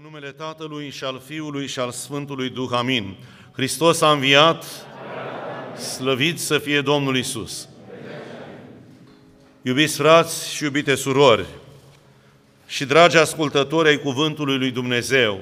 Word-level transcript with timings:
În 0.00 0.04
numele 0.04 0.30
Tatălui 0.30 0.90
și 0.90 1.04
al 1.04 1.22
Fiului 1.26 1.66
și 1.66 1.78
al 1.78 1.90
Sfântului 1.90 2.50
Duh, 2.50 2.68
amin. 2.72 3.16
Hristos 3.52 4.00
a 4.00 4.10
înviat, 4.10 4.64
slăvit 5.96 6.38
să 6.38 6.58
fie 6.58 6.80
Domnul 6.80 7.16
Isus. 7.16 7.68
Iubiți 9.62 9.96
frați 9.96 10.54
și 10.54 10.64
iubite 10.64 10.94
surori, 10.94 11.44
și 12.66 12.84
dragi 12.84 13.16
ascultători 13.16 13.88
ai 13.88 13.98
Cuvântului 13.98 14.58
lui 14.58 14.70
Dumnezeu, 14.70 15.40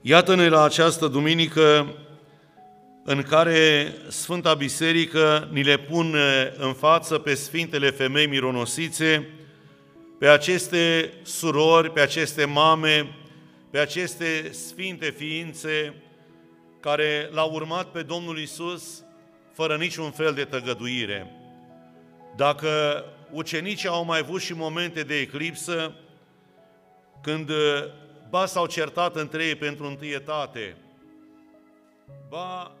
iată-ne 0.00 0.48
la 0.48 0.62
această 0.62 1.06
duminică 1.06 1.94
în 3.04 3.22
care 3.22 3.92
Sfânta 4.08 4.54
Biserică 4.54 5.48
ni 5.52 5.62
le 5.62 5.76
pune 5.76 6.52
în 6.56 6.72
față 6.72 7.18
pe 7.18 7.34
Sfintele 7.34 7.90
Femei 7.90 8.26
Mironosițe, 8.26 9.28
pe 10.24 10.30
aceste 10.30 11.12
surori, 11.22 11.90
pe 11.90 12.00
aceste 12.00 12.44
mame, 12.44 13.16
pe 13.70 13.78
aceste 13.78 14.52
sfinte 14.52 15.10
ființe 15.10 15.94
care 16.80 17.28
l-au 17.32 17.52
urmat 17.52 17.90
pe 17.90 18.02
Domnul 18.02 18.38
Isus 18.38 19.04
fără 19.52 19.76
niciun 19.76 20.10
fel 20.10 20.34
de 20.34 20.44
tăgăduire. 20.44 21.30
Dacă 22.36 23.04
ucenicii 23.30 23.88
au 23.88 24.04
mai 24.04 24.18
avut 24.18 24.40
și 24.40 24.54
momente 24.54 25.02
de 25.02 25.18
eclipsă, 25.18 25.94
când 27.22 27.50
ba 28.30 28.46
s-au 28.46 28.66
certat 28.66 29.16
între 29.16 29.44
ei 29.44 29.54
pentru 29.54 29.86
întâietate, 29.86 30.76
ba 32.28 32.76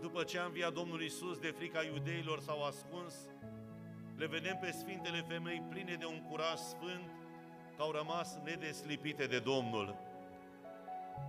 după 0.00 0.22
ce 0.22 0.38
a 0.38 0.44
înviat 0.44 0.72
Domnul 0.72 1.02
Isus 1.02 1.38
de 1.38 1.54
frica 1.56 1.82
iudeilor 1.94 2.40
s-au 2.40 2.64
ascuns, 2.64 3.14
le 4.18 4.26
vedem 4.26 4.58
pe 4.60 4.74
Sfintele 4.80 5.24
Femei 5.28 5.62
pline 5.70 5.96
de 5.98 6.04
un 6.04 6.20
curaj 6.30 6.58
sfânt, 6.68 7.10
că 7.76 7.82
au 7.82 7.90
rămas 7.90 8.28
nedeslipite 8.44 9.24
de 9.24 9.38
Domnul. 9.38 9.96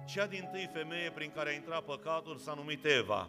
Cea 0.07 0.25
din 0.25 0.49
tâi 0.51 0.69
femeie 0.73 1.11
prin 1.15 1.31
care 1.35 1.49
a 1.49 1.53
intrat 1.53 1.81
păcatul 1.81 2.37
s-a 2.37 2.53
numit 2.55 2.85
Eva. 2.85 3.27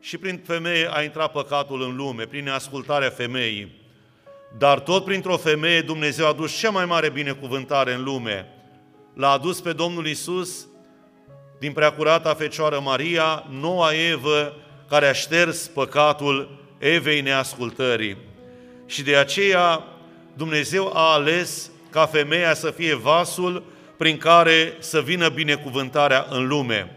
Și 0.00 0.18
prin 0.18 0.38
femeie 0.38 0.88
a 0.90 1.02
intrat 1.02 1.32
păcatul 1.32 1.82
în 1.82 1.96
lume, 1.96 2.26
prin 2.26 2.48
ascultarea 2.48 3.10
femeii. 3.10 3.82
Dar 4.58 4.80
tot 4.80 5.04
printr-o 5.04 5.36
femeie 5.36 5.80
Dumnezeu 5.80 6.24
a 6.24 6.28
adus 6.28 6.58
cea 6.58 6.70
mai 6.70 6.84
mare 6.84 7.10
binecuvântare 7.10 7.92
în 7.92 8.02
lume. 8.02 8.48
L-a 9.14 9.30
adus 9.30 9.60
pe 9.60 9.72
Domnul 9.72 10.06
Isus 10.06 10.66
din 11.58 11.72
preacurata 11.72 12.34
Fecioară 12.34 12.80
Maria, 12.80 13.46
noua 13.50 13.94
Evă, 13.94 14.56
care 14.88 15.06
a 15.06 15.12
șters 15.12 15.66
păcatul 15.66 16.66
Evei 16.78 17.20
neascultării. 17.20 18.32
Și 18.94 19.02
de 19.02 19.16
aceea 19.16 19.84
Dumnezeu 20.36 20.90
a 20.96 21.12
ales 21.12 21.70
ca 21.90 22.06
femeia 22.06 22.54
să 22.54 22.70
fie 22.70 22.94
vasul 22.94 23.62
prin 23.96 24.18
care 24.18 24.76
să 24.78 25.00
vină 25.00 25.28
binecuvântarea 25.28 26.26
în 26.30 26.46
lume. 26.46 26.96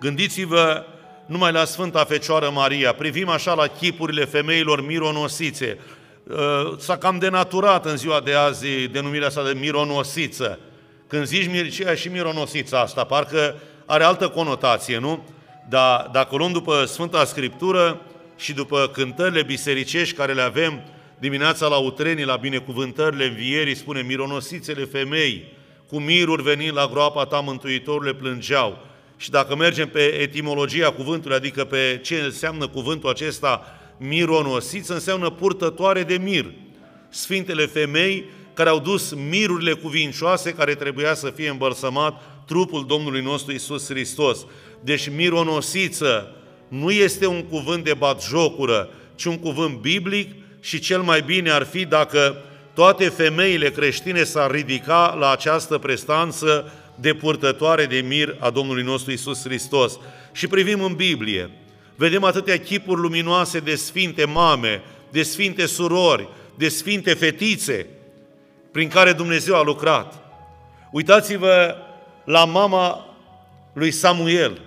Gândiți-vă 0.00 0.84
numai 1.26 1.52
la 1.52 1.64
Sfânta 1.64 2.04
Fecioară 2.04 2.50
Maria, 2.50 2.92
privim 2.92 3.28
așa 3.28 3.54
la 3.54 3.66
chipurile 3.66 4.24
femeilor 4.24 4.86
mironosițe. 4.86 5.78
Uh, 6.22 6.78
s-a 6.78 6.96
cam 6.98 7.18
denaturat 7.18 7.86
în 7.86 7.96
ziua 7.96 8.20
de 8.20 8.34
azi 8.34 8.88
denumirea 8.88 9.26
asta 9.26 9.44
de 9.44 9.58
mironosiță. 9.58 10.58
Când 11.06 11.26
zici 11.26 11.50
mircea 11.50 11.94
și 11.94 12.08
mironosița 12.08 12.80
asta, 12.80 13.04
parcă 13.04 13.56
are 13.86 14.04
altă 14.04 14.28
conotație, 14.28 14.98
nu? 14.98 15.24
Dar 15.68 16.08
dacă 16.12 16.36
luăm 16.36 16.52
după 16.52 16.84
Sfânta 16.84 17.24
Scriptură, 17.24 18.00
și 18.36 18.52
după 18.52 18.90
cântările 18.92 19.42
bisericești 19.42 20.14
care 20.14 20.32
le 20.32 20.42
avem 20.42 20.82
dimineața 21.18 21.66
la 21.66 21.76
utrenii, 21.76 22.24
la 22.24 22.36
binecuvântările 22.36 23.26
învierii, 23.26 23.74
spune, 23.74 24.02
mironosițele 24.02 24.84
femei, 24.84 25.52
cu 25.88 25.98
miruri 25.98 26.42
venind 26.42 26.74
la 26.74 26.86
groapa 26.86 27.24
ta, 27.24 27.40
Mântuitorule, 27.40 28.14
plângeau. 28.14 28.86
Și 29.16 29.30
dacă 29.30 29.56
mergem 29.56 29.88
pe 29.88 30.00
etimologia 30.00 30.90
cuvântului, 30.90 31.36
adică 31.36 31.64
pe 31.64 32.00
ce 32.02 32.20
înseamnă 32.20 32.68
cuvântul 32.68 33.08
acesta, 33.08 33.78
mironosiță, 33.98 34.92
înseamnă 34.92 35.30
purtătoare 35.30 36.02
de 36.02 36.18
mir. 36.22 36.52
Sfintele 37.08 37.66
femei 37.66 38.24
care 38.54 38.68
au 38.68 38.78
dus 38.78 39.14
mirurile 39.14 39.72
cuvincioase 39.72 40.52
care 40.52 40.74
trebuia 40.74 41.14
să 41.14 41.30
fie 41.30 41.48
îmbărsămat 41.48 42.22
trupul 42.46 42.86
Domnului 42.86 43.22
nostru 43.22 43.52
Isus 43.52 43.88
Hristos. 43.88 44.46
Deci 44.80 45.08
mironosiță, 45.08 46.36
nu 46.68 46.90
este 46.90 47.26
un 47.26 47.42
cuvânt 47.42 47.84
de 47.84 47.94
batjocură, 47.94 48.88
ci 49.14 49.24
un 49.24 49.38
cuvânt 49.38 49.76
biblic 49.78 50.34
și 50.60 50.78
cel 50.78 51.02
mai 51.02 51.22
bine 51.22 51.50
ar 51.50 51.64
fi 51.64 51.84
dacă 51.84 52.36
toate 52.74 53.08
femeile 53.08 53.70
creștine 53.70 54.24
s-ar 54.24 54.50
ridica 54.50 55.16
la 55.18 55.30
această 55.30 55.78
prestanță 55.78 56.72
de 56.94 57.14
purtătoare 57.14 57.84
de 57.84 57.98
mir 57.98 58.36
a 58.38 58.50
Domnului 58.50 58.82
nostru 58.82 59.12
Isus 59.12 59.42
Hristos. 59.42 59.98
Și 60.32 60.46
privim 60.46 60.82
în 60.82 60.94
Biblie, 60.94 61.50
vedem 61.94 62.24
atâtea 62.24 62.58
chipuri 62.58 63.00
luminoase 63.00 63.58
de 63.58 63.74
sfinte 63.74 64.24
mame, 64.24 64.82
de 65.10 65.22
sfinte 65.22 65.66
surori, 65.66 66.28
de 66.54 66.68
sfinte 66.68 67.14
fetițe, 67.14 67.86
prin 68.72 68.88
care 68.88 69.12
Dumnezeu 69.12 69.54
a 69.54 69.62
lucrat. 69.62 70.14
Uitați-vă 70.92 71.74
la 72.24 72.44
mama 72.44 73.16
lui 73.72 73.90
Samuel, 73.90 74.60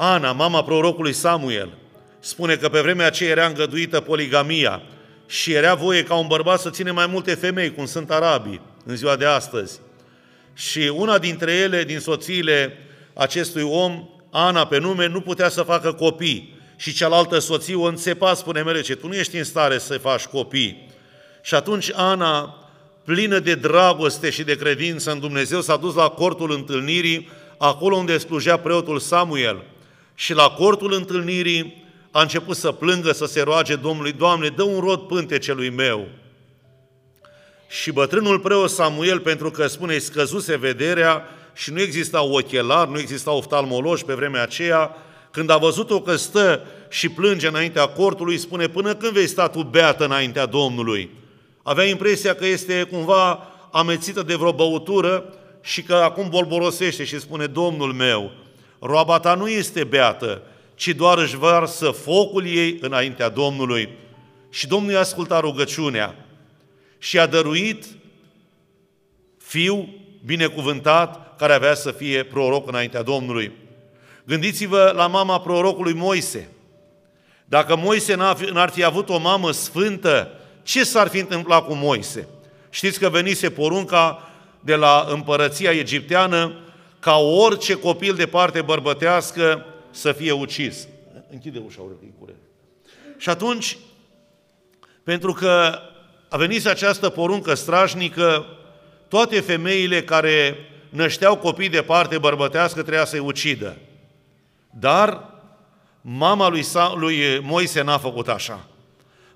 Ana, 0.00 0.32
mama 0.32 0.64
prorocului 0.64 1.12
Samuel, 1.12 1.68
spune 2.20 2.56
că 2.56 2.68
pe 2.68 2.80
vremea 2.80 3.06
aceea 3.06 3.30
era 3.30 3.46
îngăduită 3.46 4.00
poligamia 4.00 4.82
și 5.26 5.52
era 5.52 5.74
voie 5.74 6.02
ca 6.02 6.14
un 6.14 6.26
bărbat 6.26 6.60
să 6.60 6.70
ține 6.70 6.90
mai 6.90 7.06
multe 7.06 7.34
femei, 7.34 7.74
cum 7.74 7.86
sunt 7.86 8.10
arabii 8.10 8.60
în 8.84 8.96
ziua 8.96 9.16
de 9.16 9.24
astăzi. 9.24 9.80
Și 10.54 10.92
una 10.94 11.18
dintre 11.18 11.52
ele, 11.52 11.84
din 11.84 11.98
soțiile 11.98 12.78
acestui 13.14 13.62
om, 13.62 14.08
Ana 14.30 14.66
pe 14.66 14.78
nume, 14.78 15.06
nu 15.06 15.20
putea 15.20 15.48
să 15.48 15.62
facă 15.62 15.92
copii. 15.92 16.56
Și 16.76 16.92
cealaltă 16.92 17.38
soție 17.38 17.74
o 17.74 17.82
înțepa, 17.82 18.34
spune 18.34 18.62
merece, 18.62 18.94
tu 18.94 19.06
nu 19.06 19.14
ești 19.14 19.36
în 19.36 19.44
stare 19.44 19.78
să 19.78 19.98
faci 19.98 20.24
copii. 20.24 20.88
Și 21.42 21.54
atunci 21.54 21.90
Ana, 21.94 22.54
plină 23.04 23.38
de 23.38 23.54
dragoste 23.54 24.30
și 24.30 24.42
de 24.42 24.56
credință 24.56 25.10
în 25.10 25.20
Dumnezeu, 25.20 25.60
s-a 25.60 25.76
dus 25.76 25.94
la 25.94 26.08
cortul 26.08 26.52
întâlnirii, 26.52 27.28
acolo 27.56 27.96
unde 27.96 28.18
slujea 28.18 28.56
preotul 28.56 28.98
Samuel– 28.98 29.62
și 30.18 30.34
la 30.34 30.50
cortul 30.50 30.92
întâlnirii 30.92 31.84
a 32.10 32.20
început 32.20 32.56
să 32.56 32.72
plângă, 32.72 33.12
să 33.12 33.26
se 33.26 33.42
roage 33.42 33.76
Domnului, 33.76 34.12
Doamne, 34.12 34.48
dă 34.48 34.62
un 34.62 34.80
rod 34.80 35.00
pântecelui 35.00 35.70
meu. 35.70 36.08
Și 37.68 37.92
bătrânul 37.92 38.38
preot 38.38 38.70
Samuel, 38.70 39.20
pentru 39.20 39.50
că 39.50 39.66
spune, 39.66 39.92
îi 39.92 40.00
scăzuse 40.00 40.56
vederea 40.56 41.22
și 41.54 41.72
nu 41.72 41.80
exista 41.80 42.22
ochelar, 42.22 42.88
nu 42.88 42.98
exista 42.98 43.30
oftalmologi 43.30 44.04
pe 44.04 44.14
vremea 44.14 44.42
aceea, 44.42 44.96
când 45.30 45.50
a 45.50 45.56
văzut-o 45.56 46.00
că 46.00 46.16
stă 46.16 46.62
și 46.88 47.08
plânge 47.08 47.48
înaintea 47.48 47.86
cortului, 47.86 48.38
spune, 48.38 48.68
până 48.68 48.94
când 48.94 49.12
vei 49.12 49.26
sta 49.26 49.48
tu 49.48 49.62
beată 49.62 50.04
înaintea 50.04 50.46
Domnului? 50.46 51.10
Avea 51.62 51.84
impresia 51.84 52.34
că 52.34 52.46
este 52.46 52.82
cumva 52.82 53.48
amețită 53.72 54.22
de 54.22 54.34
vreo 54.34 54.52
băutură 54.52 55.24
și 55.60 55.82
că 55.82 55.94
acum 55.94 56.28
bolborosește 56.28 57.04
și 57.04 57.20
spune, 57.20 57.46
Domnul 57.46 57.92
meu, 57.92 58.32
roaba 58.80 59.18
ta 59.18 59.34
nu 59.34 59.48
este 59.48 59.84
beată, 59.84 60.42
ci 60.74 60.88
doar 60.88 61.18
își 61.18 61.36
varsă 61.36 61.90
focul 61.90 62.46
ei 62.46 62.78
înaintea 62.80 63.28
Domnului. 63.28 63.88
Și 64.50 64.66
Domnul 64.66 64.92
i-a 64.92 64.98
ascultat 64.98 65.40
rugăciunea 65.40 66.14
și 66.98 67.18
a 67.18 67.26
dăruit 67.26 67.84
fiu 69.38 69.88
binecuvântat 70.24 71.36
care 71.36 71.52
avea 71.52 71.74
să 71.74 71.90
fie 71.90 72.22
proroc 72.22 72.68
înaintea 72.68 73.02
Domnului. 73.02 73.52
Gândiți-vă 74.24 74.92
la 74.96 75.06
mama 75.06 75.40
prorocului 75.40 75.92
Moise. 75.92 76.48
Dacă 77.44 77.76
Moise 77.76 78.14
n-ar 78.52 78.70
fi 78.70 78.84
avut 78.84 79.08
o 79.08 79.18
mamă 79.18 79.50
sfântă, 79.50 80.30
ce 80.62 80.84
s-ar 80.84 81.08
fi 81.08 81.18
întâmplat 81.18 81.66
cu 81.66 81.74
Moise? 81.74 82.28
Știți 82.70 82.98
că 82.98 83.08
venise 83.08 83.50
porunca 83.50 84.30
de 84.60 84.74
la 84.74 85.06
împărăția 85.10 85.70
egipteană 85.70 86.52
ca 87.08 87.16
orice 87.16 87.74
copil 87.74 88.14
de 88.14 88.26
parte 88.26 88.62
bărbătească 88.62 89.64
să 89.90 90.12
fie 90.12 90.32
ucis. 90.32 90.88
Închide 91.30 91.62
ușa, 91.66 91.80
urăticule. 91.80 92.34
Și 93.16 93.28
atunci, 93.28 93.78
pentru 95.02 95.32
că 95.32 95.78
a 96.28 96.36
venit 96.36 96.66
această 96.66 97.08
poruncă 97.08 97.54
strașnică, 97.54 98.46
toate 99.08 99.40
femeile 99.40 100.02
care 100.02 100.56
nășteau 100.88 101.36
copii 101.36 101.68
de 101.68 101.82
parte 101.82 102.18
bărbătească 102.18 102.80
trebuia 102.80 103.04
să-i 103.04 103.18
ucidă. 103.18 103.76
Dar 104.70 105.24
mama 106.00 106.48
lui, 106.48 106.62
Sa- 106.62 106.94
lui 106.94 107.40
Moise 107.42 107.82
n-a 107.82 107.98
făcut 107.98 108.28
așa. 108.28 108.66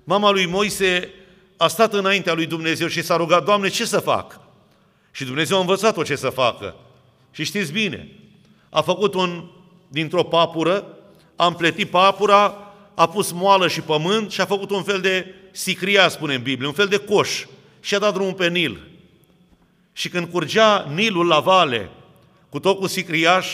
Mama 0.03 0.29
lui 0.29 0.45
Moise 0.45 1.09
a 1.57 1.67
stat 1.67 1.93
înaintea 1.93 2.33
lui 2.33 2.45
Dumnezeu 2.45 2.87
și 2.87 3.01
s-a 3.01 3.15
rugat, 3.15 3.43
Doamne, 3.43 3.67
ce 3.69 3.85
să 3.85 3.99
fac? 3.99 4.39
Și 5.11 5.25
Dumnezeu 5.25 5.57
a 5.57 5.59
învățat-o 5.59 6.03
ce 6.03 6.15
să 6.15 6.29
facă. 6.29 6.75
Și 7.33 7.43
știți 7.43 7.71
bine, 7.71 8.11
a 8.69 8.81
făcut 8.81 9.13
un, 9.13 9.43
dintr-o 9.87 10.23
papură, 10.23 10.97
a 11.35 11.45
împletit 11.45 11.89
papura, 11.89 12.73
a 12.95 13.07
pus 13.07 13.31
moală 13.31 13.67
și 13.67 13.81
pământ 13.81 14.31
și 14.31 14.41
a 14.41 14.45
făcut 14.45 14.69
un 14.69 14.83
fel 14.83 15.01
de 15.01 15.35
sicria, 15.51 16.09
spune 16.09 16.33
în 16.33 16.41
Biblie, 16.41 16.67
un 16.67 16.73
fel 16.73 16.87
de 16.87 16.97
coș 16.97 17.45
și 17.79 17.95
a 17.95 17.99
dat 17.99 18.13
drumul 18.13 18.33
pe 18.33 18.49
Nil. 18.49 18.87
Și 19.93 20.09
când 20.09 20.27
curgea 20.27 20.91
Nilul 20.93 21.27
la 21.27 21.39
vale, 21.39 21.89
cu 22.49 22.59
tot 22.59 22.79
cu 22.79 22.87
sicriaș, 22.87 23.47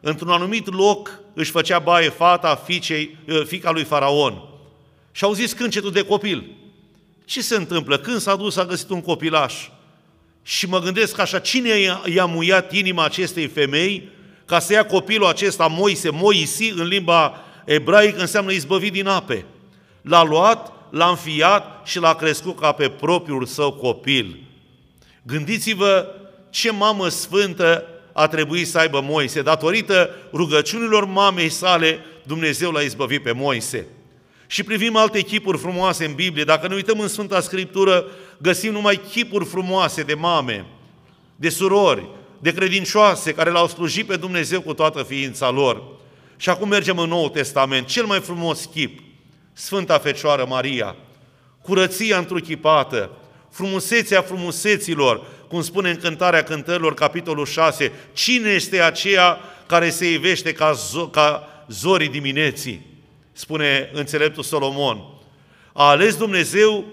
într-un 0.00 0.30
anumit 0.30 0.74
loc 0.74 1.18
își 1.34 1.50
făcea 1.50 1.78
baie 1.78 2.08
fata 2.08 2.54
fiicei, 2.54 3.16
ă, 3.28 3.44
fica 3.44 3.70
lui 3.70 3.84
Faraon. 3.84 4.42
Și 5.12 5.24
au 5.24 5.32
zis 5.32 5.52
câncetul 5.52 5.92
de 5.92 6.04
copil. 6.04 6.56
Ce 7.24 7.42
se 7.42 7.56
întâmplă? 7.56 7.98
Când 7.98 8.20
s-a 8.20 8.36
dus, 8.36 8.56
a 8.56 8.64
găsit 8.64 8.90
un 8.90 9.02
copilaș. 9.02 9.68
Și 10.50 10.66
mă 10.66 10.78
gândesc 10.78 11.18
așa, 11.18 11.38
cine 11.38 11.70
i-a 12.04 12.24
muiat 12.24 12.72
inima 12.72 13.04
acestei 13.04 13.46
femei 13.46 14.08
ca 14.44 14.58
să 14.58 14.72
ia 14.72 14.86
copilul 14.86 15.26
acesta, 15.26 15.66
Moise, 15.66 16.10
Moisi, 16.10 16.70
în 16.70 16.86
limba 16.86 17.44
ebraică, 17.64 18.20
înseamnă 18.20 18.52
izbăvit 18.52 18.92
din 18.92 19.06
ape. 19.06 19.44
L-a 20.02 20.22
luat, 20.22 20.72
l-a 20.90 21.08
înfiat 21.08 21.86
și 21.86 21.98
l-a 21.98 22.14
crescut 22.14 22.60
ca 22.60 22.72
pe 22.72 22.88
propriul 22.88 23.46
său 23.46 23.72
copil. 23.72 24.40
Gândiți-vă 25.22 26.06
ce 26.50 26.70
mamă 26.70 27.08
sfântă 27.08 27.84
a 28.12 28.26
trebuit 28.26 28.68
să 28.68 28.78
aibă 28.78 29.00
Moise. 29.00 29.42
Datorită 29.42 30.10
rugăciunilor 30.32 31.04
mamei 31.04 31.48
sale, 31.48 31.98
Dumnezeu 32.26 32.70
l-a 32.70 32.80
izbăvit 32.80 33.22
pe 33.22 33.32
Moise. 33.32 33.86
Și 34.50 34.62
privim 34.62 34.96
alte 34.96 35.20
chipuri 35.20 35.58
frumoase 35.58 36.04
în 36.04 36.14
Biblie. 36.14 36.44
Dacă 36.44 36.68
ne 36.68 36.74
uităm 36.74 37.00
în 37.00 37.08
Sfânta 37.08 37.40
Scriptură, 37.40 38.06
găsim 38.38 38.72
numai 38.72 39.00
chipuri 39.10 39.44
frumoase 39.44 40.02
de 40.02 40.14
mame, 40.14 40.66
de 41.36 41.48
surori, 41.48 42.08
de 42.38 42.52
credincioase 42.52 43.34
care 43.34 43.50
l-au 43.50 43.68
slujit 43.68 44.06
pe 44.06 44.16
Dumnezeu 44.16 44.60
cu 44.60 44.74
toată 44.74 45.02
ființa 45.02 45.50
lor. 45.50 45.82
Și 46.36 46.48
acum 46.48 46.68
mergem 46.68 46.98
în 46.98 47.08
Noul 47.08 47.28
Testament, 47.28 47.86
cel 47.86 48.04
mai 48.04 48.20
frumos 48.20 48.64
chip, 48.64 49.00
Sfânta 49.52 49.98
Fecioară 49.98 50.46
Maria, 50.48 50.96
curăția 51.62 52.18
întruchipată, 52.18 53.10
frumusețea 53.50 54.22
frumuseților, 54.22 55.26
cum 55.48 55.62
spune 55.62 55.90
în 55.90 55.96
Cântarea 55.96 56.42
Cântărilor, 56.42 56.94
capitolul 56.94 57.46
6, 57.46 57.92
cine 58.12 58.50
este 58.50 58.80
aceea 58.80 59.40
care 59.66 59.90
se 59.90 60.12
ivește 60.12 60.52
ca, 60.52 60.72
zo- 60.74 61.10
ca 61.10 61.48
zorii 61.68 62.08
dimineții? 62.08 62.89
Spune 63.32 63.90
înțeleptul 63.92 64.42
Solomon. 64.42 64.98
A 65.72 65.88
ales 65.88 66.16
Dumnezeu 66.16 66.84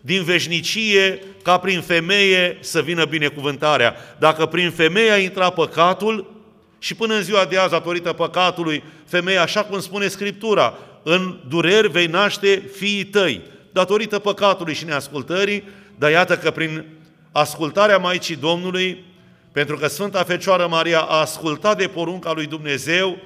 din 0.00 0.22
veșnicie 0.22 1.22
ca 1.42 1.58
prin 1.58 1.80
femeie 1.80 2.58
să 2.60 2.82
vină 2.82 3.04
binecuvântarea. 3.04 3.96
Dacă 4.18 4.46
prin 4.46 4.70
femeie 4.70 5.10
a 5.10 5.18
intrat 5.18 5.54
păcatul 5.54 6.34
și 6.78 6.94
până 6.94 7.14
în 7.14 7.22
ziua 7.22 7.44
de 7.44 7.58
azi, 7.58 7.70
datorită 7.70 8.12
păcatului, 8.12 8.82
femeia, 9.06 9.42
așa 9.42 9.64
cum 9.64 9.80
spune 9.80 10.08
Scriptura, 10.08 10.78
în 11.02 11.40
dureri 11.48 11.88
vei 11.88 12.06
naște 12.06 12.62
fiii 12.76 13.04
tăi, 13.04 13.42
datorită 13.72 14.18
păcatului 14.18 14.74
și 14.74 14.84
neascultării, 14.84 15.64
dar 15.98 16.10
iată 16.10 16.36
că 16.36 16.50
prin 16.50 16.84
ascultarea 17.32 17.98
Maicii 17.98 18.36
Domnului, 18.36 19.04
pentru 19.52 19.76
că 19.76 19.86
Sfânta 19.86 20.22
Fecioară 20.22 20.66
Maria 20.66 21.00
a 21.00 21.20
ascultat 21.20 21.78
de 21.78 21.86
porunca 21.86 22.32
lui 22.32 22.46
Dumnezeu, 22.46 23.18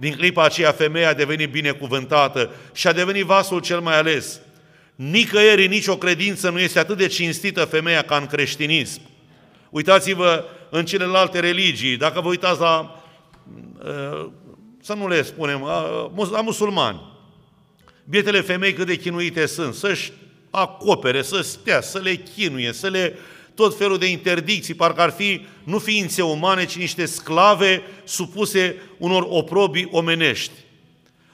din 0.00 0.14
clipa 0.14 0.44
aceea 0.44 0.72
femeia 0.72 1.08
a 1.08 1.14
devenit 1.14 1.50
binecuvântată 1.50 2.50
și 2.74 2.86
a 2.86 2.92
devenit 2.92 3.24
vasul 3.24 3.60
cel 3.60 3.80
mai 3.80 3.98
ales. 3.98 4.40
Nicăieri, 4.94 5.66
nicio 5.66 5.96
credință 5.96 6.50
nu 6.50 6.58
este 6.58 6.78
atât 6.78 6.96
de 6.96 7.06
cinstită 7.06 7.64
femeia 7.64 8.02
ca 8.02 8.16
în 8.16 8.26
creștinism. 8.26 9.00
Uitați-vă 9.70 10.44
în 10.70 10.84
celelalte 10.84 11.40
religii, 11.40 11.96
dacă 11.96 12.20
vă 12.20 12.28
uitați 12.28 12.60
la, 12.60 13.02
uh, 13.84 14.30
să 14.82 14.94
nu 14.94 15.08
le 15.08 15.22
spunem, 15.22 15.62
la 16.30 16.40
musulmani, 16.40 17.00
bietele 18.04 18.40
femei 18.40 18.72
cât 18.72 18.86
de 18.86 18.96
chinuite 18.96 19.46
sunt, 19.46 19.74
să-și 19.74 20.12
acopere, 20.50 21.22
să 21.22 21.40
stea, 21.40 21.80
să 21.80 21.98
le 21.98 22.14
chinuie, 22.14 22.72
să 22.72 22.88
le 22.88 23.16
tot 23.58 23.76
felul 23.76 23.98
de 23.98 24.06
interdicții, 24.06 24.74
parcă 24.74 25.00
ar 25.00 25.10
fi 25.10 25.46
nu 25.64 25.78
ființe 25.78 26.22
umane, 26.22 26.64
ci 26.64 26.76
niște 26.76 27.04
sclave 27.04 27.82
supuse 28.04 28.76
unor 28.98 29.26
oprobii 29.28 29.88
omenești. 29.90 30.52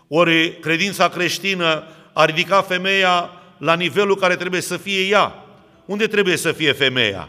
Ori 0.08 0.58
credința 0.60 1.08
creștină 1.08 1.84
a 2.12 2.24
ridicat 2.24 2.66
femeia 2.66 3.30
la 3.58 3.74
nivelul 3.74 4.16
care 4.16 4.36
trebuie 4.36 4.60
să 4.60 4.76
fie 4.76 5.06
ea. 5.06 5.44
Unde 5.84 6.06
trebuie 6.06 6.36
să 6.36 6.52
fie 6.52 6.72
femeia? 6.72 7.28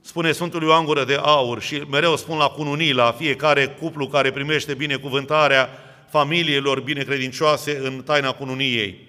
Spune 0.00 0.32
Sfântul 0.32 0.62
Ioan 0.62 0.84
Gură 0.84 1.04
de 1.04 1.18
Aur 1.22 1.60
și 1.60 1.82
mereu 1.90 2.16
spun 2.16 2.38
la 2.38 2.48
cununii, 2.48 2.92
la 2.92 3.12
fiecare 3.18 3.66
cuplu 3.66 4.06
care 4.06 4.30
primește 4.30 4.74
binecuvântarea 4.74 5.68
familiilor 6.10 6.80
binecredincioase 6.80 7.80
în 7.82 8.02
taina 8.04 8.32
cununiei. 8.32 9.08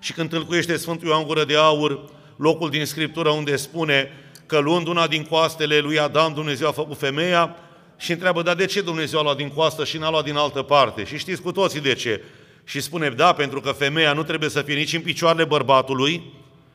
Și 0.00 0.12
când 0.12 0.28
tâlcuiește 0.28 0.76
Sfântul 0.76 1.08
Ioan 1.08 1.24
Gură 1.26 1.44
de 1.44 1.56
Aur, 1.56 2.14
locul 2.36 2.70
din 2.70 2.84
Scriptură 2.84 3.28
unde 3.28 3.56
spune 3.56 4.10
că 4.46 4.58
luând 4.58 4.86
una 4.86 5.06
din 5.06 5.22
coastele 5.22 5.78
lui 5.78 5.98
Adam, 5.98 6.32
Dumnezeu 6.34 6.68
a 6.68 6.72
făcut 6.72 6.98
femeia 6.98 7.56
și 7.96 8.12
întreabă, 8.12 8.42
dar 8.42 8.54
de 8.54 8.66
ce 8.66 8.80
Dumnezeu 8.80 9.18
a 9.18 9.22
luat 9.22 9.36
din 9.36 9.48
coastă 9.48 9.84
și 9.84 9.98
n-a 9.98 10.10
luat 10.10 10.24
din 10.24 10.36
altă 10.36 10.62
parte? 10.62 11.04
Și 11.04 11.18
știți 11.18 11.42
cu 11.42 11.52
toții 11.52 11.80
de 11.80 11.94
ce. 11.94 12.22
Și 12.64 12.80
spune, 12.80 13.08
da, 13.08 13.32
pentru 13.32 13.60
că 13.60 13.70
femeia 13.70 14.12
nu 14.12 14.22
trebuie 14.22 14.48
să 14.48 14.62
fie 14.62 14.74
nici 14.74 14.92
în 14.92 15.00
picioarele 15.00 15.44
bărbatului, 15.44 16.32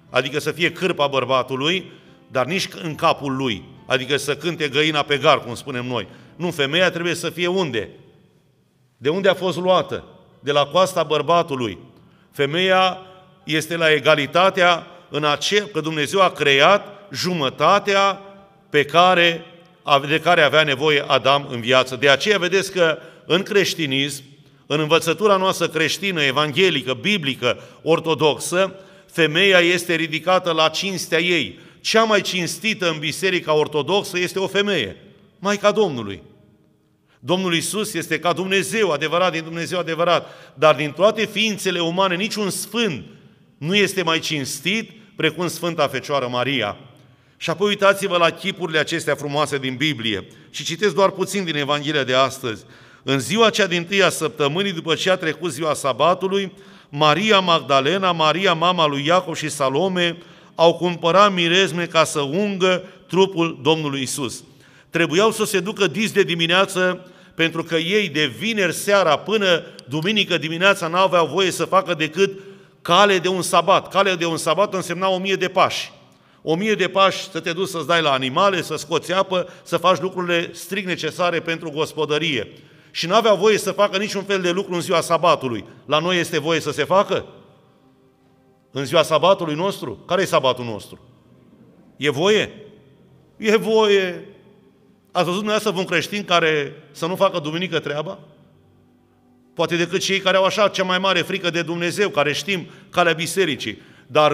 adică 0.09 0.39
să 0.39 0.51
fie 0.51 0.71
cârpa 0.71 1.07
bărbatului, 1.07 1.91
dar 2.27 2.45
nici 2.45 2.67
în 2.81 2.95
capul 2.95 3.35
lui, 3.35 3.63
adică 3.85 4.17
să 4.17 4.35
cânte 4.35 4.67
găina 4.67 5.01
pe 5.01 5.17
gar, 5.17 5.43
cum 5.43 5.55
spunem 5.55 5.85
noi. 5.85 6.07
Nu, 6.35 6.51
femeia 6.51 6.89
trebuie 6.89 7.15
să 7.15 7.29
fie 7.29 7.47
unde? 7.47 7.89
De 8.97 9.09
unde 9.09 9.29
a 9.29 9.33
fost 9.33 9.57
luată? 9.57 10.03
De 10.39 10.51
la 10.51 10.65
coasta 10.65 11.03
bărbatului. 11.03 11.77
Femeia 12.31 12.97
este 13.43 13.77
la 13.77 13.91
egalitatea 13.91 14.87
în 15.11 15.23
aceea 15.23 15.67
că 15.73 15.79
Dumnezeu 15.79 16.21
a 16.21 16.31
creat 16.31 17.07
jumătatea 17.13 18.21
pe 18.69 18.83
care, 18.85 19.45
de 20.07 20.19
care 20.19 20.41
avea 20.41 20.63
nevoie 20.63 21.03
Adam 21.07 21.47
în 21.49 21.61
viață. 21.61 21.95
De 21.95 22.09
aceea 22.09 22.37
vedeți 22.37 22.71
că 22.71 22.97
în 23.25 23.43
creștinism, 23.43 24.23
în 24.65 24.79
învățătura 24.79 25.35
noastră 25.35 25.67
creștină, 25.67 26.21
evanghelică, 26.21 26.93
biblică, 26.93 27.63
ortodoxă, 27.81 28.75
femeia 29.11 29.59
este 29.59 29.95
ridicată 29.95 30.51
la 30.51 30.67
cinstea 30.67 31.19
ei. 31.19 31.59
Cea 31.81 32.03
mai 32.03 32.21
cinstită 32.21 32.89
în 32.89 32.99
biserica 32.99 33.53
ortodoxă 33.53 34.19
este 34.19 34.39
o 34.39 34.47
femeie, 34.47 34.97
Maica 35.39 35.71
Domnului. 35.71 36.21
Domnul 37.19 37.55
Isus 37.55 37.93
este 37.93 38.19
ca 38.19 38.33
Dumnezeu, 38.33 38.91
adevărat 38.91 39.31
din 39.31 39.43
Dumnezeu 39.43 39.79
adevărat, 39.79 40.53
dar 40.53 40.75
din 40.75 40.91
toate 40.91 41.25
ființele 41.25 41.79
umane 41.79 42.15
niciun 42.15 42.49
sfânt 42.49 43.05
nu 43.57 43.75
este 43.75 44.03
mai 44.03 44.19
cinstit 44.19 44.91
precum 45.15 45.47
Sfânta 45.47 45.87
Fecioară 45.87 46.27
Maria. 46.27 46.77
Și 47.37 47.49
apoi 47.49 47.67
uitați-vă 47.67 48.17
la 48.17 48.29
chipurile 48.29 48.79
acestea 48.79 49.15
frumoase 49.15 49.57
din 49.57 49.75
Biblie 49.75 50.27
și 50.49 50.63
citesc 50.63 50.93
doar 50.93 51.09
puțin 51.09 51.43
din 51.43 51.55
Evanghelia 51.55 52.03
de 52.03 52.13
astăzi. 52.13 52.63
În 53.03 53.19
ziua 53.19 53.49
cea 53.49 53.67
din 53.67 53.85
tâia 53.85 54.09
săptămânii, 54.09 54.71
după 54.71 54.95
ce 54.95 55.11
a 55.11 55.15
trecut 55.15 55.51
ziua 55.51 55.73
sabatului, 55.73 56.51
Maria 56.89 57.39
Magdalena, 57.39 58.11
Maria 58.11 58.53
mama 58.53 58.87
lui 58.87 59.05
Iacov 59.05 59.35
și 59.35 59.49
Salome 59.49 60.17
au 60.55 60.73
cumpărat 60.73 61.33
mirezme 61.33 61.85
ca 61.85 62.03
să 62.03 62.19
ungă 62.19 62.83
trupul 63.07 63.59
Domnului 63.61 64.01
Isus. 64.01 64.43
Trebuiau 64.89 65.31
să 65.31 65.45
se 65.45 65.59
ducă 65.59 65.87
dis 65.87 66.11
de 66.11 66.23
dimineață 66.23 67.11
pentru 67.35 67.63
că 67.63 67.75
ei 67.75 68.09
de 68.09 68.25
vineri 68.37 68.73
seara 68.73 69.17
până 69.17 69.63
duminică 69.85 70.37
dimineața 70.37 70.87
n-aveau 70.87 71.27
voie 71.27 71.51
să 71.51 71.65
facă 71.65 71.93
decât 71.93 72.31
cale 72.81 73.19
de 73.19 73.27
un 73.27 73.41
sabat. 73.41 73.87
Cale 73.87 74.15
de 74.15 74.25
un 74.25 74.37
sabat 74.37 74.73
însemna 74.73 75.09
o 75.09 75.17
mie 75.17 75.35
de 75.35 75.47
pași. 75.47 75.91
O 76.41 76.55
mie 76.55 76.75
de 76.75 76.87
pași 76.87 77.29
să 77.29 77.39
te 77.39 77.53
duci 77.53 77.67
să-ți 77.67 77.87
dai 77.87 78.01
la 78.01 78.11
animale, 78.11 78.61
să 78.61 78.75
scoți 78.75 79.13
apă, 79.13 79.47
să 79.63 79.77
faci 79.77 79.99
lucrurile 79.99 80.49
strict 80.53 80.87
necesare 80.87 81.39
pentru 81.39 81.69
gospodărie. 81.69 82.47
Și 82.91 83.07
nu 83.07 83.15
avea 83.15 83.33
voie 83.33 83.57
să 83.57 83.71
facă 83.71 83.97
niciun 83.97 84.23
fel 84.23 84.41
de 84.41 84.51
lucru 84.51 84.73
în 84.73 84.81
ziua 84.81 85.01
sabatului. 85.01 85.65
La 85.85 85.99
noi 85.99 86.19
este 86.19 86.39
voie 86.39 86.59
să 86.59 86.71
se 86.71 86.83
facă? 86.83 87.25
În 88.71 88.85
ziua 88.85 89.03
sabatului 89.03 89.55
nostru? 89.55 90.03
Care 90.07 90.21
e 90.21 90.25
sabatul 90.25 90.65
nostru? 90.65 90.99
E 91.97 92.09
voie? 92.09 92.51
E 93.37 93.55
voie. 93.55 94.27
Ați 95.11 95.25
văzut 95.25 95.39
dumneavoastră 95.39 95.81
un 95.81 95.85
creștin 95.85 96.23
care 96.23 96.83
să 96.91 97.05
nu 97.05 97.15
facă 97.15 97.39
duminică 97.39 97.79
treaba? 97.79 98.19
Poate 99.53 99.75
decât 99.75 100.01
cei 100.01 100.19
care 100.19 100.37
au 100.37 100.43
așa 100.43 100.67
cea 100.67 100.83
mai 100.83 100.97
mare 100.97 101.21
frică 101.21 101.49
de 101.49 101.61
Dumnezeu, 101.61 102.09
care 102.09 102.33
știm 102.33 102.67
calea 102.89 103.13
bisericii. 103.13 103.81
Dar 104.07 104.33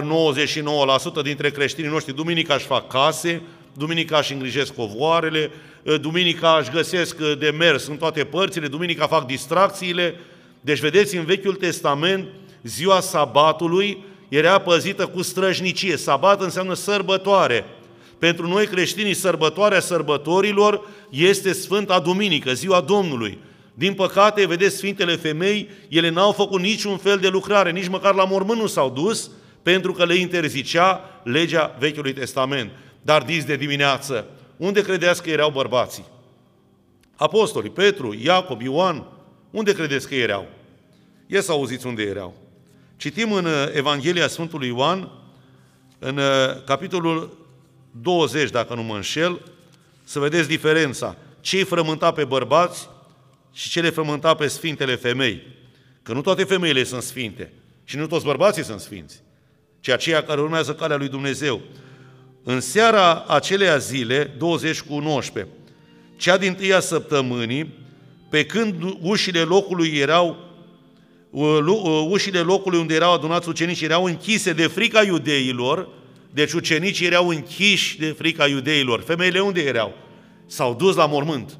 99% 1.20 1.22
dintre 1.22 1.50
creștinii 1.50 1.90
noștri, 1.90 2.14
duminica 2.14 2.54
își 2.54 2.66
fac 2.66 2.86
case, 2.86 3.42
duminica 3.76 4.18
își 4.18 4.32
îngrijesc 4.32 4.74
covoarele, 4.74 5.50
duminica 6.00 6.58
își 6.60 6.70
găsesc 6.70 7.16
de 7.38 7.50
mers 7.50 7.86
în 7.86 7.96
toate 7.96 8.24
părțile, 8.24 8.66
duminica 8.68 9.06
fac 9.06 9.26
distracțiile. 9.26 10.14
Deci 10.60 10.78
vedeți, 10.78 11.16
în 11.16 11.24
Vechiul 11.24 11.54
Testament, 11.54 12.26
ziua 12.62 13.00
sabatului 13.00 14.04
era 14.28 14.58
păzită 14.58 15.06
cu 15.06 15.22
străjnicie. 15.22 15.96
Sabat 15.96 16.42
înseamnă 16.42 16.74
sărbătoare. 16.74 17.64
Pentru 18.18 18.46
noi 18.46 18.66
creștinii, 18.66 19.14
sărbătoarea 19.14 19.80
sărbătorilor 19.80 20.88
este 21.10 21.52
Sfânta 21.52 21.98
Duminică, 21.98 22.52
ziua 22.52 22.80
Domnului. 22.80 23.38
Din 23.78 23.94
păcate, 23.94 24.46
vedeți, 24.46 24.76
Sfintele 24.76 25.16
Femei, 25.16 25.68
ele 25.88 26.08
n-au 26.08 26.32
făcut 26.32 26.60
niciun 26.60 26.96
fel 26.96 27.18
de 27.18 27.28
lucrare, 27.28 27.70
nici 27.70 27.88
măcar 27.88 28.14
la 28.14 28.24
mormânt 28.24 28.60
nu 28.60 28.66
s-au 28.66 28.90
dus, 28.90 29.30
pentru 29.62 29.92
că 29.92 30.04
le 30.04 30.14
interzicea 30.14 31.20
legea 31.24 31.76
Vechiului 31.78 32.12
Testament. 32.12 32.70
dar 33.02 33.22
dis 33.22 33.44
de 33.44 33.56
dimineață, 33.56 34.26
unde 34.56 34.82
credeți 34.82 35.22
că 35.22 35.30
erau 35.30 35.50
bărbații? 35.50 36.04
Apostolii, 37.16 37.70
Petru, 37.70 38.14
Iacob, 38.22 38.60
Ioan, 38.60 39.06
unde 39.50 39.72
credeți 39.72 40.08
că 40.08 40.14
erau? 40.14 40.48
Ia 41.26 41.40
să 41.40 41.52
auziți 41.52 41.86
unde 41.86 42.02
erau. 42.02 42.34
Citim 42.96 43.32
în 43.32 43.44
uh, 43.44 43.52
Evanghelia 43.72 44.28
Sfântului 44.28 44.68
Ioan, 44.68 45.10
în 45.98 46.16
uh, 46.16 46.24
capitolul 46.64 47.38
20, 48.02 48.50
dacă 48.50 48.74
nu 48.74 48.82
mă 48.82 48.94
înșel, 48.94 49.40
să 50.04 50.18
vedeți 50.18 50.48
diferența. 50.48 51.16
Ce-i 51.40 51.64
frământa 51.64 52.10
pe 52.12 52.24
bărbați 52.24 52.88
și 53.52 53.70
ce 53.70 53.80
le 53.80 53.90
frământa 53.90 54.34
pe 54.34 54.46
sfintele 54.46 54.94
femei. 54.94 55.42
Că 56.02 56.12
nu 56.12 56.20
toate 56.20 56.44
femeile 56.44 56.84
sunt 56.84 57.02
sfinte 57.02 57.52
și 57.84 57.96
nu 57.96 58.06
toți 58.06 58.24
bărbații 58.24 58.64
sunt 58.64 58.80
sfinți, 58.80 59.22
ci 59.80 59.88
aceia 59.88 60.22
care 60.22 60.40
urmează 60.40 60.74
calea 60.74 60.96
lui 60.96 61.08
Dumnezeu. 61.08 61.60
În 62.42 62.60
seara 62.60 63.24
aceleia 63.28 63.78
zile, 63.78 64.34
20 64.38 64.80
cu 64.80 64.98
19, 64.98 65.52
cea 66.16 66.36
din 66.36 66.54
tâia 66.54 66.80
săptămânii, 66.80 67.74
pe 68.30 68.46
când 68.46 68.96
ușile 69.00 69.40
locului 69.40 69.88
erau 69.88 70.46
ușile 72.08 72.38
locului 72.38 72.78
unde 72.78 72.94
erau 72.94 73.12
adunați 73.12 73.48
ucenicii 73.48 73.86
erau 73.86 74.04
închise 74.04 74.52
de 74.52 74.66
frica 74.66 75.02
iudeilor, 75.02 75.88
deci 76.30 76.52
ucenicii 76.52 77.06
erau 77.06 77.28
închiși 77.28 77.98
de 77.98 78.14
frica 78.18 78.46
iudeilor. 78.46 79.00
Femeile 79.00 79.40
unde 79.40 79.60
erau? 79.60 79.94
S-au 80.46 80.74
dus 80.74 80.94
la 80.94 81.06
mormânt. 81.06 81.58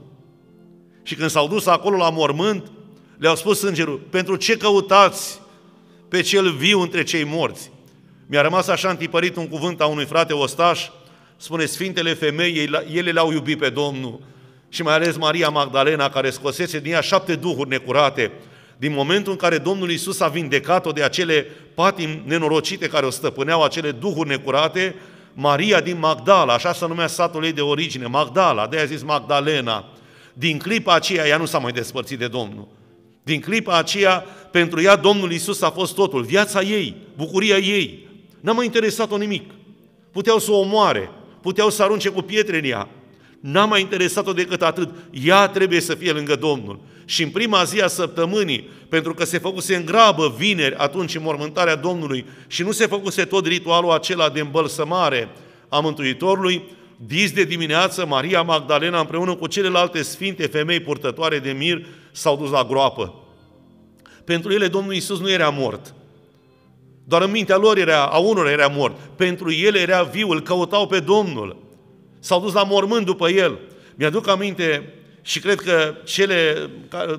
Și 1.08 1.14
când 1.14 1.30
s-au 1.30 1.48
dus 1.48 1.66
acolo 1.66 1.96
la 1.96 2.10
mormânt, 2.10 2.70
le-au 3.18 3.36
spus 3.36 3.62
îngerul, 3.62 4.00
pentru 4.10 4.36
ce 4.36 4.56
căutați 4.56 5.40
pe 6.08 6.20
cel 6.20 6.52
viu 6.52 6.80
între 6.80 7.02
cei 7.02 7.24
morți? 7.24 7.70
Mi-a 8.26 8.40
rămas 8.40 8.66
așa 8.66 8.88
întipărit 8.88 9.36
un 9.36 9.48
cuvânt 9.48 9.80
a 9.80 9.86
unui 9.86 10.04
frate 10.04 10.32
ostaș, 10.32 10.88
spune, 11.36 11.64
Sfintele 11.64 12.14
femei, 12.14 12.70
ele 12.92 13.12
l-au 13.12 13.32
iubit 13.32 13.58
pe 13.58 13.68
Domnul. 13.68 14.20
Și 14.68 14.82
mai 14.82 14.94
ales 14.94 15.16
Maria 15.16 15.48
Magdalena, 15.48 16.08
care 16.08 16.30
scosese 16.30 16.80
din 16.80 16.92
ea 16.92 17.00
șapte 17.00 17.34
duhuri 17.34 17.68
necurate, 17.68 18.32
din 18.76 18.92
momentul 18.92 19.32
în 19.32 19.38
care 19.38 19.58
Domnul 19.58 19.90
Isus 19.90 20.20
a 20.20 20.28
vindecat-o 20.28 20.92
de 20.92 21.02
acele 21.02 21.46
patimi 21.74 22.22
nenorocite 22.26 22.88
care 22.88 23.06
o 23.06 23.10
stăpâneau, 23.10 23.62
acele 23.62 23.90
duhuri 23.90 24.28
necurate, 24.28 24.94
Maria 25.34 25.80
din 25.80 25.98
Magdala, 25.98 26.52
așa 26.52 26.72
se 26.72 26.86
numea 26.86 27.06
satul 27.06 27.44
ei 27.44 27.52
de 27.52 27.60
origine, 27.60 28.06
Magdala, 28.06 28.66
de-aia 28.66 28.86
zis 28.86 29.02
Magdalena, 29.02 29.92
din 30.38 30.58
clipa 30.58 30.94
aceea 30.94 31.26
ea 31.26 31.36
nu 31.36 31.46
s-a 31.46 31.58
mai 31.58 31.72
despărțit 31.72 32.18
de 32.18 32.28
Domnul. 32.28 32.68
Din 33.22 33.40
clipa 33.40 33.78
aceea, 33.78 34.24
pentru 34.50 34.80
ea 34.80 34.96
Domnul 34.96 35.32
Isus 35.32 35.62
a 35.62 35.70
fost 35.70 35.94
totul, 35.94 36.22
viața 36.22 36.62
ei, 36.62 36.96
bucuria 37.16 37.56
ei. 37.56 38.08
N-a 38.40 38.52
mai 38.52 38.64
interesat-o 38.64 39.16
nimic. 39.16 39.50
Puteau 40.12 40.38
să 40.38 40.50
o 40.50 40.58
omoare, 40.58 41.10
puteau 41.40 41.70
să 41.70 41.82
arunce 41.82 42.08
cu 42.08 42.22
pietre 42.22 42.58
în 42.58 42.64
ea, 42.64 42.88
N-a 43.40 43.64
mai 43.64 43.80
interesat-o 43.80 44.32
decât 44.32 44.62
atât. 44.62 44.88
Ea 45.10 45.48
trebuie 45.48 45.80
să 45.80 45.94
fie 45.94 46.12
lângă 46.12 46.36
Domnul. 46.36 46.80
Și 47.04 47.22
în 47.22 47.30
prima 47.30 47.64
zi 47.64 47.80
a 47.80 47.86
săptămânii, 47.86 48.68
pentru 48.88 49.14
că 49.14 49.24
se 49.24 49.38
făcuse 49.38 49.76
în 49.76 49.84
grabă 49.84 50.34
vineri 50.38 50.74
atunci 50.74 51.14
în 51.14 51.22
mormântarea 51.22 51.76
Domnului 51.76 52.24
și 52.46 52.62
nu 52.62 52.72
se 52.72 52.86
făcuse 52.86 53.24
tot 53.24 53.46
ritualul 53.46 53.90
acela 53.90 54.28
de 54.28 54.40
îmbălsămare 54.40 55.28
a 55.68 55.78
Mântuitorului, 55.78 56.62
dis 57.06 57.32
de 57.32 57.44
dimineață, 57.44 58.06
Maria 58.06 58.42
Magdalena 58.42 59.00
împreună 59.00 59.34
cu 59.34 59.46
celelalte 59.46 60.02
sfinte 60.02 60.46
femei 60.46 60.80
purtătoare 60.80 61.38
de 61.38 61.50
mir 61.50 61.86
s-au 62.12 62.36
dus 62.36 62.50
la 62.50 62.64
groapă. 62.64 63.14
Pentru 64.24 64.52
ele 64.52 64.68
Domnul 64.68 64.94
Isus 64.94 65.20
nu 65.20 65.30
era 65.30 65.48
mort. 65.48 65.94
Doar 67.04 67.22
în 67.22 67.30
mintea 67.30 67.56
lor 67.56 67.78
era, 67.78 68.04
a 68.06 68.18
unor 68.18 68.48
era 68.48 68.66
mort. 68.66 68.96
Pentru 69.16 69.50
ele 69.50 69.78
era 69.78 70.02
viu, 70.02 70.30
îl 70.30 70.42
căutau 70.42 70.86
pe 70.86 71.00
Domnul. 71.00 71.56
S-au 72.20 72.40
dus 72.40 72.52
la 72.52 72.62
mormânt 72.62 73.06
după 73.06 73.28
el. 73.28 73.58
Mi-aduc 73.94 74.28
aminte 74.28 74.92
și 75.22 75.40
cred 75.40 75.60
că 75.60 75.94
cele, 76.04 76.70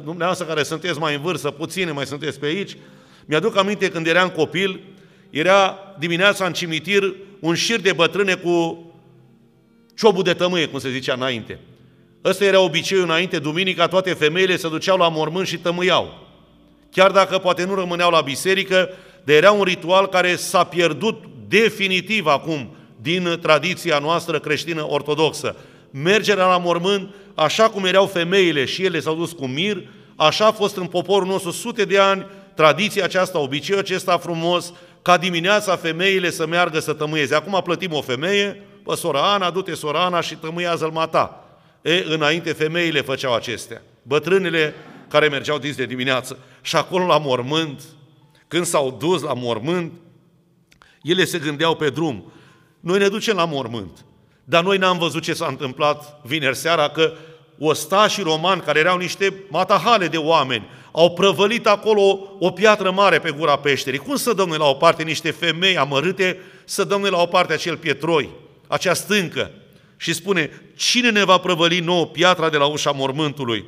dumneavoastră 0.03 0.45
care 0.45 0.63
sunteți 0.63 1.00
mai 1.00 1.15
în 1.15 1.21
vârstă, 1.21 1.51
puține 1.51 1.91
mai 1.91 2.05
sunteți 2.05 2.39
pe 2.39 2.45
aici, 2.45 2.77
mi-aduc 3.25 3.57
aminte 3.57 3.89
când 3.89 4.07
eram 4.07 4.29
copil, 4.29 4.79
era 5.29 5.77
dimineața 6.00 6.45
în 6.45 6.53
cimitir 6.53 7.15
un 7.39 7.55
șir 7.55 7.81
de 7.81 7.93
bătrâne 7.93 8.36
cu 8.36 8.83
ciobul 9.99 10.23
de 10.23 10.33
tămâie, 10.33 10.67
cum 10.67 10.79
se 10.79 10.91
zicea 10.91 11.13
înainte. 11.13 11.59
Ăsta 12.25 12.45
era 12.45 12.59
obiceiul 12.59 13.03
înainte, 13.03 13.39
duminica, 13.39 13.87
toate 13.87 14.13
femeile 14.13 14.57
se 14.57 14.69
duceau 14.69 14.97
la 14.97 15.09
mormânt 15.09 15.47
și 15.47 15.57
tămâiau. 15.57 16.27
Chiar 16.91 17.11
dacă 17.11 17.37
poate 17.37 17.65
nu 17.65 17.75
rămâneau 17.75 18.11
la 18.11 18.21
biserică, 18.21 18.89
dar 19.23 19.35
era 19.35 19.51
un 19.51 19.63
ritual 19.63 20.07
care 20.07 20.35
s-a 20.35 20.63
pierdut 20.63 21.23
definitiv 21.47 22.25
acum 22.25 22.75
din 23.01 23.39
tradiția 23.41 23.99
noastră 23.99 24.39
creștină 24.39 24.85
ortodoxă. 24.89 25.55
Mergerea 25.91 26.45
la 26.45 26.57
mormânt, 26.57 27.09
așa 27.35 27.69
cum 27.69 27.85
erau 27.85 28.05
femeile 28.05 28.65
și 28.65 28.83
ele 28.83 28.99
s-au 28.99 29.15
dus 29.15 29.31
cu 29.31 29.47
mir, 29.47 29.83
așa 30.15 30.45
a 30.45 30.51
fost 30.51 30.77
în 30.77 30.85
poporul 30.85 31.27
nostru 31.27 31.51
sute 31.51 31.85
de 31.85 31.97
ani 31.97 32.25
tradiția 32.55 33.03
aceasta, 33.03 33.39
obiceiul 33.39 33.81
acesta 33.81 34.17
frumos, 34.17 34.73
ca 35.01 35.17
dimineața 35.17 35.75
femeile 35.75 36.29
să 36.29 36.47
meargă 36.47 36.79
să 36.79 36.93
tămâieze. 36.93 37.35
Acum 37.35 37.61
plătim 37.63 37.93
o 37.93 38.01
femeie, 38.01 38.63
pe 38.89 38.96
sora 38.96 39.34
Ana, 39.34 39.50
du-te 39.50 39.74
sora 39.74 40.05
Ana 40.05 40.22
și 40.22 40.36
tămâiază-l 40.36 40.91
mata. 40.91 41.43
E, 41.81 42.03
înainte 42.08 42.51
femeile 42.51 43.01
făceau 43.01 43.34
acestea. 43.34 43.81
Bătrânele 44.03 44.74
care 45.08 45.27
mergeau 45.27 45.58
dis 45.58 45.75
de 45.75 45.86
dimineață. 45.86 46.38
Și 46.62 46.75
acolo 46.75 47.05
la 47.05 47.17
mormânt, 47.17 47.81
când 48.48 48.65
s-au 48.65 48.91
dus 49.00 49.22
la 49.22 49.34
mormânt, 49.34 49.91
ele 51.01 51.25
se 51.25 51.39
gândeau 51.39 51.75
pe 51.75 51.89
drum. 51.89 52.31
Noi 52.79 52.98
ne 52.98 53.08
ducem 53.08 53.36
la 53.36 53.46
mormânt. 53.46 54.05
Dar 54.43 54.63
noi 54.63 54.77
n-am 54.77 54.98
văzut 54.98 55.24
ce 55.24 55.34
s-a 55.34 55.46
întâmplat 55.48 56.19
vineri 56.24 56.55
seara, 56.55 56.89
că 56.89 57.13
ostașii 57.60 58.24
romani, 58.24 58.62
care 58.62 58.79
erau 58.79 58.98
niște 58.98 59.34
matahale 59.50 60.08
de 60.08 60.17
oameni, 60.17 60.69
au 60.91 61.13
prăvălit 61.13 61.67
acolo 61.67 62.19
o 62.39 62.51
piatră 62.51 62.91
mare 62.91 63.19
pe 63.19 63.31
gura 63.31 63.55
peșterii. 63.55 64.00
Cum 64.00 64.15
să 64.15 64.34
dăm 64.34 64.48
noi 64.48 64.58
la 64.58 64.65
o 64.65 64.74
parte 64.74 65.03
niște 65.03 65.31
femei 65.31 65.77
amărâte, 65.77 66.39
să 66.65 66.84
dăm 66.84 67.01
noi 67.01 67.10
la 67.10 67.22
o 67.22 67.25
parte 67.25 67.53
acel 67.53 67.77
pietroi, 67.77 68.29
acea 68.69 68.93
stâncă? 68.93 69.51
Și 69.97 70.13
spune, 70.13 70.49
cine 70.75 71.09
ne 71.09 71.23
va 71.23 71.38
prăvăli 71.38 71.79
nouă 71.79 72.05
piatra 72.05 72.49
de 72.49 72.57
la 72.57 72.65
ușa 72.65 72.91
mormântului? 72.91 73.65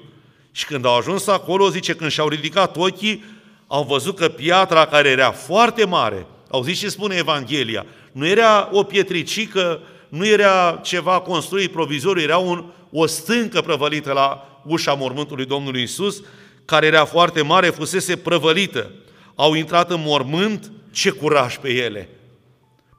Și 0.51 0.65
când 0.65 0.85
au 0.85 0.97
ajuns 0.97 1.27
acolo, 1.27 1.69
zice, 1.69 1.93
când 1.93 2.11
și-au 2.11 2.27
ridicat 2.27 2.77
ochii, 2.77 3.23
au 3.67 3.83
văzut 3.83 4.15
că 4.15 4.27
piatra 4.27 4.85
care 4.85 5.09
era 5.09 5.31
foarte 5.31 5.85
mare, 5.85 6.25
au 6.49 6.63
zis 6.63 6.79
ce 6.79 6.89
spune 6.89 7.15
Evanghelia, 7.15 7.85
nu 8.11 8.27
era 8.27 8.69
o 8.71 8.83
pietricică, 8.83 9.81
nu 10.09 10.25
era 10.27 10.79
ceva 10.83 11.19
construit 11.19 11.71
provizoriu, 11.71 12.23
era 12.23 12.37
un, 12.37 12.65
o 12.91 13.05
stâncă 13.05 13.61
prăvălită 13.61 14.11
la 14.11 14.59
ușa 14.65 14.93
mormântului 14.93 15.45
Domnului 15.45 15.81
Isus, 15.81 16.21
care 16.65 16.85
era 16.85 17.05
foarte 17.05 17.41
mare, 17.41 17.69
fusese 17.69 18.17
prăvălită. 18.17 18.91
Au 19.35 19.53
intrat 19.53 19.91
în 19.91 20.01
mormânt, 20.05 20.71
ce 20.91 21.09
curaj 21.09 21.57
pe 21.57 21.69
ele! 21.69 22.09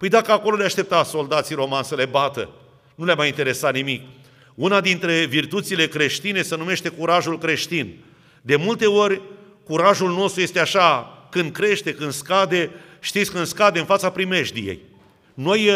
Păi 0.03 0.11
dacă 0.11 0.33
acolo 0.33 0.57
le 0.57 0.65
aștepta 0.65 1.05
soldații 1.05 1.55
romani 1.55 1.85
să 1.85 1.95
le 1.95 2.05
bată, 2.05 2.49
nu 2.95 3.05
le 3.05 3.15
mai 3.15 3.29
interesa 3.29 3.71
nimic. 3.71 4.03
Una 4.55 4.81
dintre 4.81 5.25
virtuțile 5.25 5.87
creștine 5.87 6.43
se 6.43 6.57
numește 6.57 6.89
curajul 6.89 7.39
creștin. 7.39 7.95
De 8.41 8.57
multe 8.57 8.87
ori, 8.87 9.21
curajul 9.65 10.11
nostru 10.11 10.41
este 10.41 10.61
așa, 10.61 11.19
când 11.31 11.53
crește, 11.53 11.95
când 11.95 12.13
scade, 12.13 12.71
știți, 13.01 13.31
când 13.31 13.47
scade 13.47 13.79
în 13.79 13.85
fața 13.85 14.11
primejdiei. 14.11 14.79
Noi 15.35 15.69
uh, 15.69 15.75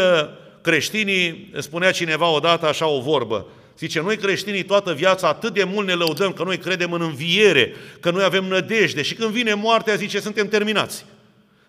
creștinii, 0.61 1.53
spunea 1.59 1.91
cineva 1.91 2.29
odată 2.29 2.67
așa 2.67 2.87
o 2.87 3.01
vorbă, 3.01 3.47
Zice, 3.79 4.01
noi 4.01 4.17
creștinii 4.17 4.65
toată 4.65 4.93
viața 4.93 5.29
atât 5.29 5.55
de 5.55 5.65
mult 5.65 5.87
ne 5.87 5.93
lăudăm 5.93 6.33
că 6.33 6.43
noi 6.43 6.59
credem 6.59 6.93
în 6.93 7.01
înviere, 7.01 7.75
că 8.01 8.11
noi 8.11 8.25
avem 8.25 8.45
nădejde 8.45 9.03
și 9.03 9.15
când 9.15 9.31
vine 9.31 9.55
moartea, 9.55 9.95
zice, 9.95 10.21
suntem 10.21 10.49
terminați. 10.49 11.05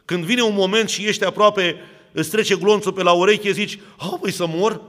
Când 0.05 0.23
vine 0.23 0.41
un 0.41 0.53
moment 0.53 0.89
și 0.89 1.07
ești 1.07 1.25
aproape, 1.25 1.75
îți 2.19 2.29
trece 2.29 2.55
glonțul 2.55 2.91
pe 2.91 3.03
la 3.03 3.11
ureche, 3.11 3.51
zici, 3.51 3.79
a, 3.97 4.17
păi 4.21 4.31
să 4.31 4.45
mor? 4.47 4.81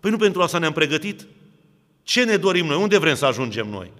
Păi 0.00 0.10
nu 0.10 0.16
pentru 0.16 0.42
asta 0.42 0.58
ne-am 0.58 0.72
pregătit? 0.72 1.26
Ce 2.02 2.24
ne 2.24 2.36
dorim 2.36 2.66
noi? 2.66 2.76
Unde 2.76 2.98
vrem 2.98 3.14
să 3.14 3.26
ajungem 3.26 3.68
noi? 3.68 3.90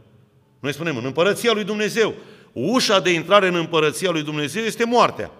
Noi 0.60 0.72
spunem, 0.72 0.96
în 0.96 1.04
împărăția 1.04 1.52
lui 1.52 1.64
Dumnezeu. 1.64 2.14
Ușa 2.52 3.00
de 3.00 3.10
intrare 3.10 3.46
în 3.48 3.54
împărăția 3.54 4.10
lui 4.10 4.22
Dumnezeu 4.22 4.62
este 4.62 4.84
moartea. 4.84 5.30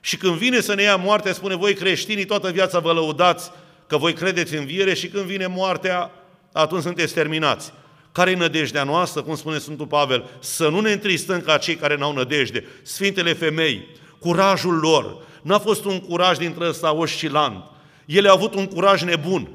Și 0.00 0.16
când 0.16 0.34
vine 0.34 0.60
să 0.60 0.74
ne 0.74 0.82
ia 0.82 0.96
moartea, 0.96 1.32
spune, 1.32 1.54
voi 1.54 1.74
creștinii 1.74 2.24
toată 2.24 2.50
viața 2.50 2.78
vă 2.78 2.92
lăudați 2.92 3.50
că 3.86 3.96
voi 3.96 4.12
credeți 4.12 4.54
în 4.54 4.64
viere 4.64 4.94
și 4.94 5.08
când 5.08 5.24
vine 5.24 5.46
moartea, 5.46 6.10
atunci 6.52 6.82
sunteți 6.82 7.14
terminați. 7.14 7.72
Care 8.12 8.30
e 8.30 8.36
nădejdea 8.36 8.84
noastră, 8.84 9.22
cum 9.22 9.36
spune 9.36 9.58
Sfântul 9.58 9.86
Pavel? 9.86 10.30
Să 10.40 10.68
nu 10.68 10.80
ne 10.80 10.92
întristăm 10.92 11.40
ca 11.40 11.56
cei 11.56 11.74
care 11.74 11.96
n-au 11.96 12.12
nădejde. 12.12 12.64
Sfintele 12.82 13.32
femei, 13.32 13.86
curajul 14.18 14.78
lor, 14.78 15.24
n-a 15.46 15.58
fost 15.58 15.84
un 15.84 16.00
curaj 16.00 16.38
dintre 16.38 16.68
ăsta 16.68 16.92
oscilant. 16.92 17.64
Ele 18.06 18.28
au 18.28 18.36
avut 18.36 18.54
un 18.54 18.66
curaj 18.66 19.02
nebun, 19.02 19.48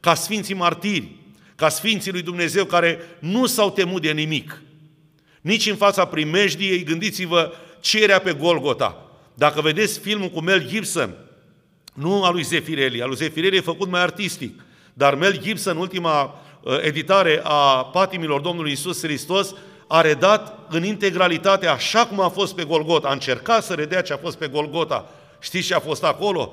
ca 0.00 0.14
Sfinții 0.14 0.54
Martiri, 0.54 1.16
ca 1.56 1.68
Sfinții 1.68 2.12
lui 2.12 2.22
Dumnezeu 2.22 2.64
care 2.64 2.98
nu 3.18 3.46
s-au 3.46 3.70
temut 3.70 4.02
de 4.02 4.10
nimic. 4.10 4.62
Nici 5.40 5.66
în 5.66 5.76
fața 5.76 6.04
primejdiei, 6.04 6.84
gândiți-vă 6.84 7.52
ce 7.80 8.02
era 8.02 8.18
pe 8.18 8.32
Golgota. 8.32 9.04
Dacă 9.34 9.60
vedeți 9.60 9.98
filmul 9.98 10.28
cu 10.28 10.40
Mel 10.40 10.68
Gibson, 10.68 11.14
Nu 11.92 12.24
a 12.24 12.30
lui 12.30 12.42
Zefirelli, 12.42 13.02
a 13.02 13.06
lui 13.06 13.16
Zefirelli 13.16 13.56
e 13.56 13.60
făcut 13.60 13.88
mai 13.88 14.00
artistic. 14.00 14.60
Dar 14.94 15.14
Mel 15.14 15.38
Gibson, 15.38 15.76
ultima 15.76 16.40
uh, 16.60 16.78
editare 16.82 17.40
a 17.42 17.84
patimilor 17.84 18.40
Domnului 18.40 18.72
Isus 18.72 19.02
Hristos, 19.02 19.54
a 19.88 20.00
redat 20.00 20.58
în 20.68 20.84
integralitate 20.84 21.66
așa 21.66 22.06
cum 22.06 22.20
a 22.20 22.28
fost 22.28 22.54
pe 22.54 22.64
Golgota. 22.64 23.08
A 23.08 23.12
încercat 23.12 23.64
să 23.64 23.74
redea 23.74 24.02
ce 24.02 24.12
a 24.12 24.16
fost 24.16 24.36
pe 24.36 24.48
Golgota. 24.48 25.08
Știți 25.40 25.66
ce 25.66 25.74
a 25.74 25.80
fost 25.80 26.04
acolo? 26.04 26.52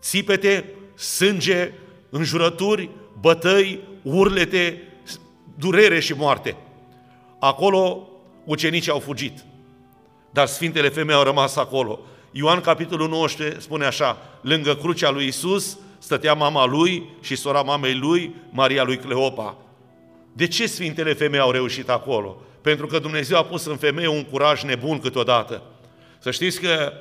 Țipete, 0.00 0.74
sânge, 0.94 1.72
înjurături, 2.10 2.90
bătăi, 3.20 3.80
urlete, 4.02 4.82
durere 5.58 6.00
și 6.00 6.12
moarte. 6.12 6.56
Acolo 7.38 8.08
ucenicii 8.44 8.92
au 8.92 8.98
fugit, 8.98 9.44
dar 10.30 10.46
Sfintele 10.46 10.88
Femei 10.88 11.14
au 11.14 11.22
rămas 11.22 11.56
acolo. 11.56 12.00
Ioan, 12.30 12.60
capitolul 12.60 13.08
19, 13.08 13.60
spune 13.60 13.84
așa, 13.84 14.16
lângă 14.40 14.74
crucea 14.74 15.10
lui 15.10 15.26
Isus 15.26 15.78
stătea 15.98 16.34
mama 16.34 16.66
lui 16.66 17.08
și 17.20 17.36
sora 17.36 17.62
mamei 17.62 17.94
lui, 17.94 18.34
Maria 18.50 18.82
lui 18.82 18.96
Cleopa. 18.96 19.56
De 20.32 20.46
ce 20.46 20.66
Sfintele 20.66 21.12
Femei 21.12 21.40
au 21.40 21.50
reușit 21.50 21.88
acolo? 21.88 22.42
Pentru 22.60 22.86
că 22.86 22.98
Dumnezeu 22.98 23.38
a 23.38 23.44
pus 23.44 23.64
în 23.64 23.76
femeie 23.76 24.08
un 24.08 24.24
curaj 24.24 24.62
nebun 24.62 24.98
câteodată. 24.98 25.62
Să 26.18 26.30
știți 26.30 26.60
că 26.60 26.92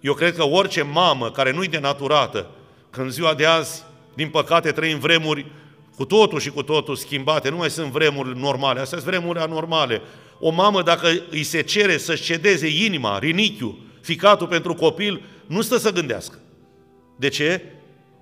eu 0.00 0.14
cred 0.14 0.34
că 0.34 0.44
orice 0.44 0.82
mamă 0.82 1.30
care 1.30 1.52
nu-i 1.52 1.68
denaturată, 1.68 2.50
când 2.90 3.10
ziua 3.10 3.34
de 3.34 3.46
azi, 3.46 3.82
din 4.14 4.28
păcate, 4.28 4.72
trăim 4.72 4.98
vremuri 4.98 5.46
cu 5.96 6.04
totul 6.04 6.40
și 6.40 6.50
cu 6.50 6.62
totul 6.62 6.96
schimbate, 6.96 7.48
nu 7.48 7.56
mai 7.56 7.70
sunt 7.70 7.90
vremuri 7.90 8.38
normale, 8.38 8.80
astea 8.80 8.98
sunt 8.98 9.10
vremuri 9.10 9.38
anormale. 9.38 10.00
O 10.40 10.50
mamă, 10.50 10.82
dacă 10.82 11.08
îi 11.30 11.42
se 11.42 11.62
cere 11.62 11.96
să-și 11.96 12.22
cedeze 12.22 12.84
inima, 12.84 13.18
rinichiul, 13.18 13.78
ficatul 14.00 14.46
pentru 14.46 14.74
copil, 14.74 15.22
nu 15.46 15.62
stă 15.62 15.76
să 15.76 15.92
gândească. 15.92 16.38
De 17.16 17.28
ce? 17.28 17.62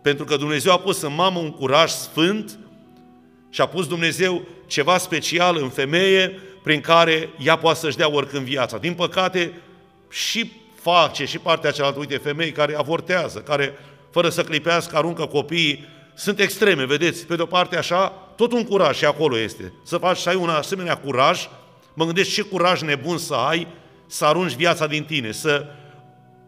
Pentru 0.02 0.24
că 0.24 0.36
Dumnezeu 0.36 0.72
a 0.72 0.78
pus 0.78 1.02
în 1.02 1.14
mamă 1.14 1.38
un 1.38 1.50
curaj 1.50 1.90
sfânt 1.90 2.58
și 3.50 3.60
a 3.60 3.66
pus 3.66 3.86
Dumnezeu 3.86 4.46
ceva 4.66 4.98
special 4.98 5.56
în 5.56 5.68
femeie 5.68 6.40
prin 6.62 6.80
care 6.80 7.28
ea 7.38 7.56
poate 7.56 7.78
să-și 7.78 7.96
dea 7.96 8.10
oricând 8.12 8.44
viața. 8.44 8.78
Din 8.78 8.94
păcate, 8.94 9.52
și 10.10 10.52
face 10.92 11.24
și 11.24 11.38
partea 11.38 11.70
cealaltă, 11.70 11.98
uite, 11.98 12.16
femei 12.16 12.52
care 12.52 12.74
avortează, 12.76 13.38
care 13.38 13.78
fără 14.10 14.28
să 14.28 14.42
clipească 14.42 14.96
aruncă 14.96 15.24
copiii, 15.24 15.84
sunt 16.14 16.40
extreme, 16.40 16.84
vedeți? 16.84 17.26
Pe 17.26 17.36
de 17.36 17.42
o 17.42 17.46
parte 17.46 17.76
așa, 17.76 18.08
tot 18.36 18.52
un 18.52 18.64
curaj 18.64 18.96
și 18.96 19.04
acolo 19.04 19.38
este. 19.38 19.72
Să 19.84 19.96
faci 19.96 20.18
să 20.18 20.28
ai 20.28 20.34
un 20.34 20.48
asemenea 20.48 20.96
curaj, 20.96 21.48
mă 21.94 22.04
gândesc 22.04 22.30
ce 22.30 22.42
curaj 22.42 22.82
nebun 22.82 23.18
să 23.18 23.34
ai 23.34 23.66
să 24.06 24.24
arunci 24.24 24.54
viața 24.54 24.86
din 24.86 25.04
tine, 25.04 25.32
să 25.32 25.66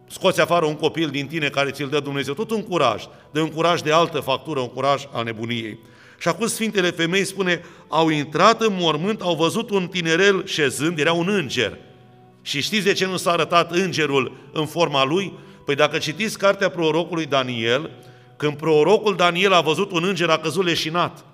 scoți 0.07 0.41
afară 0.41 0.65
un 0.65 0.75
copil 0.75 1.09
din 1.09 1.27
tine 1.27 1.49
care 1.49 1.71
ți-l 1.71 1.89
dă 1.89 1.99
Dumnezeu. 1.99 2.33
Tot 2.33 2.51
un 2.51 2.63
curaj, 2.63 3.03
de 3.31 3.41
un 3.41 3.49
curaj 3.49 3.81
de 3.81 3.91
altă 3.91 4.19
factură, 4.19 4.59
un 4.59 4.69
curaj 4.69 5.03
al 5.11 5.23
nebuniei. 5.23 5.79
Și 6.17 6.27
acum 6.27 6.47
Sfintele 6.47 6.91
Femei 6.91 7.25
spune, 7.25 7.61
au 7.87 8.09
intrat 8.09 8.61
în 8.61 8.75
mormânt, 8.79 9.21
au 9.21 9.35
văzut 9.35 9.69
un 9.69 9.87
tinerel 9.87 10.45
șezând, 10.45 10.99
era 10.99 11.13
un 11.13 11.29
înger. 11.29 11.77
Și 12.41 12.61
știți 12.61 12.83
de 12.83 12.93
ce 12.93 13.05
nu 13.05 13.17
s-a 13.17 13.31
arătat 13.31 13.71
îngerul 13.71 14.31
în 14.51 14.65
forma 14.65 15.05
lui? 15.05 15.33
Păi 15.65 15.75
dacă 15.75 15.97
citiți 15.97 16.37
cartea 16.37 16.69
prorocului 16.69 17.25
Daniel, 17.25 17.91
când 18.37 18.57
prorocul 18.57 19.15
Daniel 19.15 19.53
a 19.53 19.61
văzut 19.61 19.91
un 19.91 20.03
înger, 20.03 20.29
a 20.29 20.37
căzut 20.37 20.65
leșinat. 20.65 21.25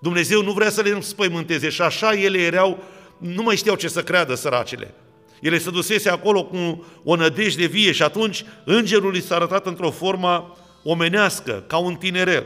Dumnezeu 0.00 0.42
nu 0.42 0.52
vrea 0.52 0.70
să 0.70 0.80
le 0.80 1.00
spăimânteze 1.00 1.68
și 1.68 1.82
așa 1.82 2.12
ele 2.12 2.38
erau, 2.38 2.82
nu 3.18 3.42
mai 3.42 3.56
știau 3.56 3.76
ce 3.76 3.88
să 3.88 4.02
creadă 4.02 4.34
săracele. 4.34 4.94
Ele 5.40 5.58
se 5.58 5.70
dusese 5.70 6.08
acolo 6.08 6.44
cu 6.44 6.84
o 7.04 7.16
nădejde 7.16 7.66
vie 7.66 7.92
și 7.92 8.02
atunci 8.02 8.44
îngerul 8.64 9.16
i 9.16 9.20
s-a 9.20 9.34
arătat 9.34 9.66
într-o 9.66 9.90
formă 9.90 10.56
omenească, 10.82 11.64
ca 11.66 11.76
un 11.76 11.94
tinerel. 11.94 12.44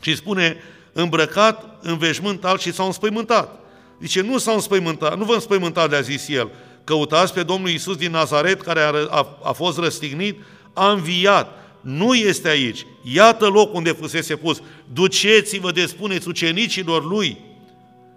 Și 0.00 0.16
spune, 0.16 0.56
îmbrăcat 0.92 1.78
în 1.82 1.98
veșmânt 1.98 2.44
alt 2.44 2.60
și 2.60 2.72
s-au 2.72 2.86
înspăimântat. 2.86 3.60
Zice, 4.00 4.20
nu 4.20 4.38
s-au 4.38 4.54
înspăimântat, 4.54 5.18
nu 5.18 5.24
vă 5.24 5.34
înspăimântat, 5.34 5.90
le-a 5.90 6.00
zis 6.00 6.28
el. 6.28 6.50
Căutați 6.84 7.32
pe 7.32 7.42
Domnul 7.42 7.68
Iisus 7.68 7.96
din 7.96 8.10
Nazaret, 8.10 8.62
care 8.62 8.80
a, 8.80 8.92
a, 9.10 9.38
a 9.42 9.52
fost 9.52 9.78
răstignit, 9.78 10.40
a 10.72 10.90
înviat. 10.90 11.58
Nu 11.80 12.14
este 12.14 12.48
aici. 12.48 12.86
Iată 13.02 13.46
loc 13.46 13.74
unde 13.74 13.90
fusese 13.90 14.36
pus. 14.36 14.62
Duceți-vă 14.92 15.70
de 15.70 15.86
spuneți 15.86 16.28
ucenicilor 16.28 17.04
lui. 17.04 17.38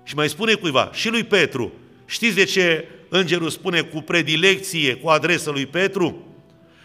Și 0.04 0.16
mai 0.16 0.30
spune 0.30 0.54
cuiva, 0.54 0.90
și 0.94 1.10
lui 1.10 1.24
Petru. 1.24 1.72
Știți 2.06 2.36
de 2.36 2.44
ce 2.44 2.88
îngerul 3.10 3.50
spune 3.50 3.82
cu 3.82 4.02
predilecție, 4.02 4.96
cu 4.96 5.10
adresă 5.10 5.52
lui 5.52 5.66
Petru? 5.66 6.24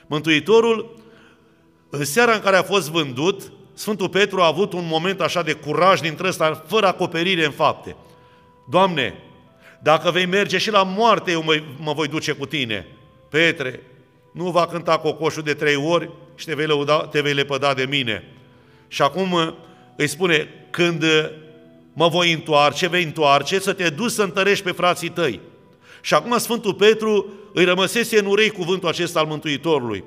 Mântuitorul, 0.07 0.97
în 1.91 2.05
seara 2.05 2.33
în 2.35 2.41
care 2.41 2.57
a 2.57 2.63
fost 2.63 2.91
vândut, 2.91 3.53
Sfântul 3.75 4.09
Petru 4.09 4.41
a 4.41 4.47
avut 4.47 4.73
un 4.73 4.87
moment 4.87 5.21
așa 5.21 5.43
de 5.43 5.53
curaj 5.53 6.01
dintre 6.01 6.29
ăsta, 6.29 6.65
fără 6.67 6.87
acoperire 6.87 7.45
în 7.45 7.51
fapte. 7.51 7.97
Doamne, 8.71 9.15
dacă 9.83 10.11
vei 10.11 10.27
merge 10.27 10.59
și 10.59 10.71
la 10.71 10.83
moarte, 10.83 11.31
eu 11.31 11.43
mă, 11.43 11.63
mă 11.77 11.93
voi 11.93 12.09
duce 12.09 12.33
cu 12.33 12.47
tine. 12.47 12.87
Petre, 13.29 13.83
nu 14.33 14.51
va 14.51 14.67
cânta 14.67 14.99
cocoșul 14.99 15.43
de 15.43 15.55
trei 15.55 15.77
ori 15.77 16.11
și 16.35 16.45
te 16.45 16.55
vei, 16.55 16.67
lăuda, 16.67 17.07
te 17.07 17.21
vei 17.21 17.33
lepăda 17.33 17.75
de 17.75 17.87
mine. 17.89 18.25
Și 18.89 19.03
acum 19.03 19.33
uh, 19.33 19.53
îi 19.97 20.07
spune, 20.07 20.49
când 20.71 21.03
uh, 21.03 21.31
mă 21.93 22.09
voi 22.09 22.33
întoarce, 22.33 22.89
vei 22.89 23.03
întoarce, 23.03 23.59
să 23.59 23.73
te 23.73 23.89
duci 23.89 24.11
să 24.11 24.23
întărești 24.23 24.65
pe 24.65 24.71
frații 24.71 25.09
tăi. 25.09 25.41
Și 26.01 26.15
acum 26.15 26.39
Sfântul 26.39 26.75
Petru 26.75 27.33
îi 27.53 27.65
rămăsese 27.65 28.19
în 28.19 28.27
urei 28.27 28.51
cuvântul 28.51 28.89
acesta 28.89 29.21
al 29.21 29.27
Mântuitorului. 29.27 30.05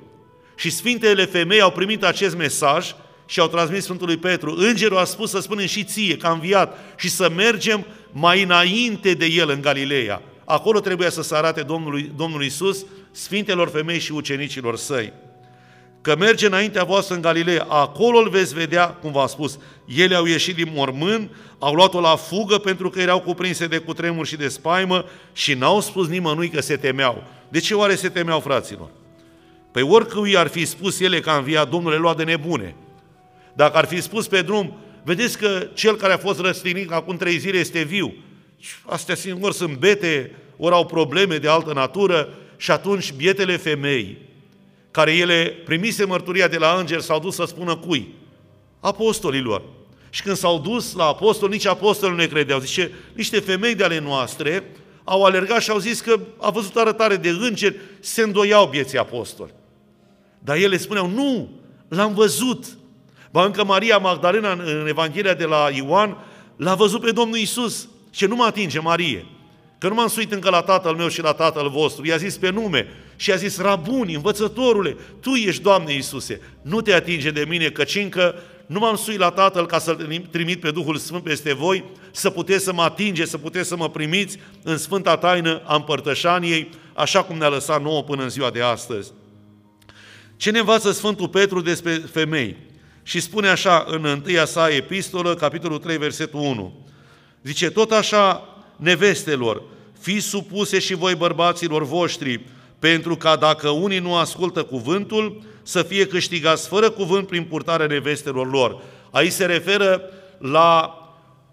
Și 0.55 0.69
Sfintele 0.69 1.25
Femei 1.25 1.61
au 1.61 1.71
primit 1.71 2.03
acest 2.03 2.35
mesaj 2.35 2.95
și 3.25 3.39
au 3.39 3.47
transmis 3.47 3.83
Sfântului 3.83 4.17
Petru. 4.17 4.55
Îngerul 4.57 4.97
a 4.97 5.03
spus 5.03 5.29
să 5.29 5.39
spunem 5.39 5.65
și 5.65 5.83
ție 5.83 6.17
că 6.17 6.27
a 6.27 6.31
înviat 6.31 6.77
și 6.97 7.09
să 7.09 7.29
mergem 7.35 7.85
mai 8.11 8.43
înainte 8.43 9.13
de 9.13 9.25
el 9.25 9.49
în 9.49 9.61
Galileea. 9.61 10.21
Acolo 10.45 10.79
trebuia 10.79 11.09
să 11.09 11.21
se 11.21 11.35
arate 11.35 11.61
Domnului, 11.61 12.11
Domnul 12.15 12.43
Isus, 12.43 12.85
Sfintelor 13.11 13.69
Femei 13.69 13.99
și 13.99 14.11
ucenicilor 14.11 14.77
săi. 14.77 15.13
Că 16.01 16.15
merge 16.19 16.45
înaintea 16.45 16.83
voastră 16.83 17.15
în 17.15 17.21
Galileea, 17.21 17.65
acolo 17.69 18.17
îl 18.17 18.29
veți 18.29 18.53
vedea, 18.53 18.87
cum 18.87 19.11
v-am 19.11 19.27
spus, 19.27 19.59
ele 19.85 20.15
au 20.15 20.25
ieșit 20.25 20.55
din 20.55 20.71
mormânt, 20.75 21.31
au 21.59 21.73
luat-o 21.73 21.99
la 21.99 22.15
fugă 22.15 22.57
pentru 22.57 22.89
că 22.89 22.99
erau 22.99 23.19
cuprinse 23.19 23.67
de 23.67 23.77
cutremur 23.77 24.25
și 24.25 24.35
de 24.35 24.47
spaimă 24.47 25.05
și 25.33 25.53
n-au 25.53 25.81
spus 25.81 26.07
nimănui 26.07 26.49
că 26.49 26.61
se 26.61 26.75
temeau. 26.75 27.23
De 27.49 27.59
ce 27.59 27.73
oare 27.73 27.95
se 27.95 28.09
temeau, 28.09 28.39
fraților? 28.39 28.89
Păi 29.71 29.81
oricui 29.81 30.37
ar 30.37 30.47
fi 30.47 30.65
spus 30.65 30.99
ele 30.99 31.19
că 31.19 31.29
a 31.29 31.37
înviat 31.37 31.69
Domnul, 31.69 31.91
le 31.91 31.97
lua 31.97 32.13
de 32.13 32.23
nebune. 32.23 32.75
Dacă 33.55 33.77
ar 33.77 33.85
fi 33.85 34.01
spus 34.01 34.27
pe 34.27 34.41
drum, 34.41 34.77
vedeți 35.03 35.37
că 35.37 35.67
cel 35.73 35.95
care 35.95 36.13
a 36.13 36.17
fost 36.17 36.39
răstignit 36.39 36.91
acum 36.91 37.17
trei 37.17 37.37
zile 37.37 37.57
este 37.57 37.81
viu. 37.81 38.13
Astea 38.85 39.15
singur 39.15 39.51
sunt 39.51 39.77
bete, 39.77 40.31
ori 40.57 40.73
au 40.73 40.85
probleme 40.85 41.37
de 41.37 41.47
altă 41.47 41.73
natură 41.73 42.33
și 42.57 42.71
atunci 42.71 43.13
bietele 43.13 43.57
femei, 43.57 44.17
care 44.91 45.15
ele 45.15 45.61
primise 45.65 46.05
mărturia 46.05 46.47
de 46.47 46.57
la 46.57 46.75
înger, 46.79 46.99
s-au 46.99 47.19
dus 47.19 47.35
să 47.35 47.45
spună 47.45 47.75
cui? 47.75 48.13
Apostolilor. 48.79 49.61
Și 50.09 50.21
când 50.21 50.35
s-au 50.35 50.59
dus 50.59 50.93
la 50.93 51.05
apostol, 51.05 51.49
nici 51.49 51.65
apostolul 51.65 52.15
nu 52.15 52.21
ne 52.21 52.27
credeau. 52.27 52.59
Zice, 52.59 52.91
niște 53.13 53.39
femei 53.39 53.75
de 53.75 53.83
ale 53.83 53.99
noastre 53.99 54.63
au 55.03 55.23
alergat 55.23 55.61
și 55.61 55.69
au 55.69 55.77
zis 55.77 56.01
că 56.01 56.19
a 56.37 56.49
văzut 56.49 56.75
arătare 56.75 57.15
de 57.15 57.29
îngeri, 57.29 57.75
se 57.99 58.21
îndoiau 58.21 58.67
vieții 58.67 58.97
apostoli. 58.97 59.53
Dar 60.39 60.55
ele 60.55 60.77
spuneau, 60.77 61.09
nu, 61.09 61.49
l-am 61.87 62.13
văzut, 62.13 62.65
Ba 63.35 63.45
încă 63.45 63.63
Maria 63.63 63.97
Magdalena 63.97 64.51
în 64.51 64.85
Evanghelia 64.87 65.33
de 65.33 65.45
la 65.45 65.69
Ioan 65.73 66.17
l-a 66.55 66.75
văzut 66.75 67.01
pe 67.01 67.11
Domnul 67.11 67.37
Isus 67.37 67.87
și 68.11 68.25
nu 68.25 68.35
mă 68.35 68.43
atinge 68.43 68.79
Marie. 68.79 69.25
Că 69.77 69.87
nu 69.87 69.93
m-am 69.93 70.07
suit 70.07 70.31
încă 70.31 70.49
la 70.49 70.61
tatăl 70.61 70.95
meu 70.95 71.07
și 71.07 71.21
la 71.21 71.31
tatăl 71.31 71.69
vostru. 71.69 72.05
I-a 72.05 72.17
zis 72.17 72.37
pe 72.37 72.49
nume 72.49 72.87
și 73.15 73.31
a 73.31 73.35
zis, 73.35 73.61
Rabuni, 73.61 74.15
învățătorule, 74.15 74.97
Tu 75.19 75.29
ești, 75.29 75.61
Doamne 75.61 75.93
Iisuse, 75.93 76.41
nu 76.61 76.81
te 76.81 76.93
atinge 76.93 77.31
de 77.31 77.45
mine, 77.47 77.69
căci 77.69 77.95
încă 77.95 78.35
nu 78.65 78.79
m-am 78.79 78.95
suit 78.95 79.19
la 79.19 79.29
Tatăl 79.29 79.65
ca 79.65 79.79
să-L 79.79 80.27
trimit 80.31 80.59
pe 80.59 80.71
Duhul 80.71 80.97
Sfânt 80.97 81.23
peste 81.23 81.53
voi, 81.53 81.83
să 82.11 82.29
puteți 82.29 82.63
să 82.63 82.73
mă 82.73 82.81
atinge, 82.81 83.25
să 83.25 83.37
puteți 83.37 83.67
să 83.67 83.75
mă 83.75 83.89
primiți 83.89 84.39
în 84.63 84.77
Sfânta 84.77 85.17
Taină 85.17 85.61
a 85.65 85.75
Împărtășaniei, 85.75 86.69
așa 86.93 87.23
cum 87.23 87.37
ne-a 87.37 87.49
lăsat 87.49 87.81
nouă 87.81 88.03
până 88.03 88.23
în 88.23 88.29
ziua 88.29 88.49
de 88.49 88.61
astăzi. 88.61 89.11
Ce 90.35 90.51
ne 90.51 90.59
învață 90.59 90.91
Sfântul 90.91 91.27
Petru 91.27 91.61
despre 91.61 91.91
femei? 91.93 92.73
Și 93.07 93.19
spune 93.19 93.47
așa 93.47 93.85
în 93.87 94.05
întâia 94.05 94.45
sa 94.45 94.69
epistolă, 94.69 95.35
capitolul 95.35 95.77
3, 95.77 95.97
versetul 95.97 96.39
1. 96.39 96.73
Zice, 97.43 97.69
tot 97.69 97.91
așa, 97.91 98.49
nevestelor, 98.75 99.61
fiți 99.99 100.27
supuse 100.27 100.79
și 100.79 100.93
voi 100.93 101.15
bărbaților 101.15 101.83
voștri, 101.83 102.41
pentru 102.79 103.15
ca 103.15 103.35
dacă 103.35 103.69
unii 103.69 103.99
nu 103.99 104.15
ascultă 104.15 104.63
cuvântul, 104.63 105.41
să 105.63 105.83
fie 105.83 106.07
câștigați 106.07 106.67
fără 106.67 106.89
cuvânt 106.89 107.27
prin 107.27 107.43
purtarea 107.43 107.85
nevestelor 107.85 108.51
lor. 108.51 108.81
Aici 109.11 109.31
se 109.31 109.45
referă 109.45 110.01
la 110.37 110.99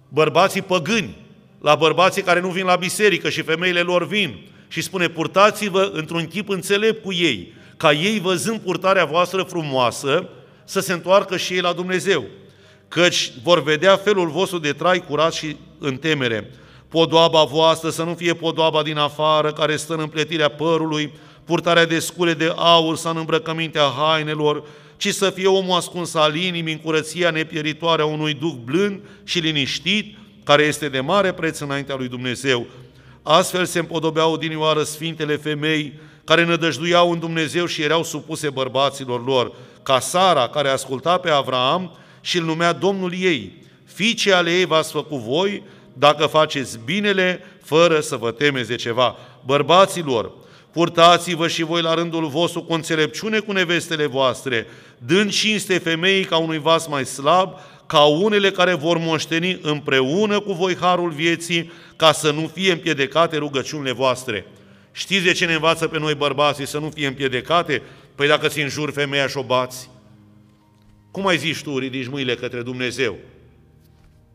bărbații 0.09 0.63
păgâni, 0.63 1.17
la 1.61 1.75
bărbații 1.75 2.23
care 2.23 2.41
nu 2.41 2.49
vin 2.49 2.65
la 2.65 2.77
biserică 2.77 3.29
și 3.29 3.43
femeile 3.43 3.81
lor 3.81 4.07
vin. 4.07 4.39
Și 4.69 4.81
spune, 4.81 5.09
purtați-vă 5.09 5.91
într-un 5.93 6.27
chip 6.27 6.49
înțelept 6.49 7.03
cu 7.03 7.13
ei, 7.13 7.53
ca 7.77 7.93
ei 7.93 8.21
văzând 8.21 8.61
purtarea 8.61 9.05
voastră 9.05 9.43
frumoasă, 9.43 10.29
să 10.65 10.81
se 10.81 10.93
întoarcă 10.93 11.37
și 11.37 11.53
ei 11.53 11.61
la 11.61 11.73
Dumnezeu, 11.73 12.25
căci 12.89 13.33
vor 13.43 13.63
vedea 13.63 13.97
felul 13.97 14.31
vostru 14.31 14.59
de 14.59 14.73
trai 14.73 15.05
curat 15.09 15.33
și 15.33 15.57
în 15.79 15.97
temere. 15.97 16.51
Podoaba 16.89 17.45
voastră 17.45 17.91
să 17.91 18.03
nu 18.03 18.15
fie 18.15 18.35
podoaba 18.35 18.83
din 18.83 18.97
afară, 18.97 19.53
care 19.53 19.77
stă 19.77 19.93
în 19.93 20.01
împletirea 20.01 20.49
părului, 20.49 21.13
purtarea 21.45 21.87
de 21.87 21.99
scule 21.99 22.35
de 22.35 22.53
aur 22.57 22.97
sau 22.97 23.13
în 23.13 23.19
îmbrăcămintea 23.19 23.93
hainelor, 23.97 24.63
ci 24.97 25.09
să 25.09 25.31
fie 25.31 25.47
omul 25.47 25.77
ascuns 25.77 26.15
al 26.15 26.37
inimii 26.37 26.73
în 26.73 26.79
curăția 26.79 27.31
nepieritoare 27.31 28.03
a 28.03 28.05
unui 28.05 28.35
duc 28.35 28.55
blând 28.55 29.01
și 29.25 29.39
liniștit, 29.39 30.17
care 30.45 30.63
este 30.63 30.89
de 30.89 31.01
mare 31.01 31.33
preț 31.33 31.59
înaintea 31.59 31.95
lui 31.95 32.09
Dumnezeu. 32.09 32.67
Astfel 33.23 33.65
se 33.65 33.79
împodobeau 33.79 34.33
odinioară 34.33 34.83
sfintele 34.83 35.37
femei 35.37 35.93
care 36.25 36.45
nădăjduiau 36.45 37.11
în 37.11 37.19
Dumnezeu 37.19 37.67
și 37.67 37.83
erau 37.83 38.05
supuse 38.05 38.51
bărbaților 38.51 39.27
lor, 39.27 39.53
ca 39.83 40.01
Sara, 40.01 40.49
care 40.49 40.69
asculta 40.69 41.19
pe 41.19 41.31
Avraam 41.31 41.97
și 42.21 42.39
îl 42.39 42.45
numea 42.45 42.73
Domnul 42.73 43.13
ei. 43.19 43.53
Fiice 43.85 44.33
ale 44.33 44.51
ei 44.51 44.65
v-ați 44.65 44.93
făcut 44.93 45.19
voi, 45.19 45.63
dacă 45.93 46.27
faceți 46.27 46.79
binele, 46.85 47.45
fără 47.63 48.01
să 48.01 48.17
vă 48.17 48.31
temeți 48.31 48.69
de 48.69 48.75
ceva. 48.75 49.17
Bărbaților, 49.45 50.33
purtați-vă 50.73 51.49
și 51.49 51.63
voi 51.63 51.83
la 51.83 51.95
rândul 51.95 52.27
vostru 52.27 52.63
cu 52.63 52.73
înțelepciune 52.73 53.39
cu 53.39 53.53
nevestele 53.53 54.07
voastre, 54.07 54.67
dând 54.99 55.31
cinste 55.31 55.79
femeii 55.79 56.25
ca 56.25 56.37
unui 56.37 56.59
vas 56.59 56.87
mai 56.87 57.07
slab, 57.07 57.55
ca 57.87 58.01
unele 58.01 58.51
care 58.51 58.75
vor 58.75 58.99
moșteni 58.99 59.59
împreună 59.63 60.41
cu 60.41 60.53
voi 60.53 60.77
harul 60.77 61.11
vieții, 61.11 61.73
ca 61.97 62.13
să 62.13 62.31
nu 62.31 62.51
fie 62.55 62.73
împiedecate 62.73 63.37
rugăciunile 63.37 63.93
voastre. 63.93 64.47
Știți 64.93 65.25
de 65.25 65.33
ce 65.33 65.47
ne 65.47 65.55
învață 65.55 65.89
pe 65.89 65.99
noi 65.99 66.15
bărbații 66.15 66.67
să 66.67 66.79
nu 66.79 66.91
fie 66.91 67.07
împiedecate? 67.07 67.83
Păi 68.15 68.29
dacă 68.29 68.49
ți 68.49 68.61
înjuri 68.61 68.93
femeia 68.93 69.27
și 69.27 69.37
o 69.37 69.43
bați, 69.43 69.91
cum 71.11 71.27
ai 71.27 71.39
zis 71.39 71.61
tu, 71.61 71.79
ridici 71.79 72.09
mâinile 72.09 72.35
către 72.35 72.63
Dumnezeu? 72.63 73.17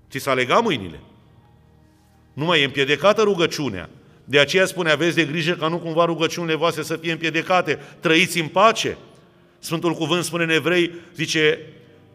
Ți 0.10 0.20
s-a 0.20 0.34
legat 0.34 0.64
mâinile. 0.64 1.00
Nu 2.34 2.46
mai 2.46 2.62
e 2.62 2.66
împiedecată 2.66 3.22
rugăciunea. 3.22 3.90
De 4.24 4.40
aceea 4.40 4.66
spune, 4.66 4.92
aveți 4.92 5.16
de 5.16 5.26
grijă 5.26 5.54
ca 5.54 5.68
nu 5.68 5.78
cumva 5.78 6.06
rugăciunile 6.06 6.56
voastre 6.56 6.84
să 6.84 6.96
fie 6.96 7.12
împiedecate. 7.12 7.80
Trăiți 8.00 8.40
în 8.40 8.48
pace. 8.48 8.98
Sfântul 9.60 9.94
Cuvânt 9.94 10.24
spune 10.24 10.44
în 10.44 10.50
evrei, 10.50 10.92
zice, 11.16 11.60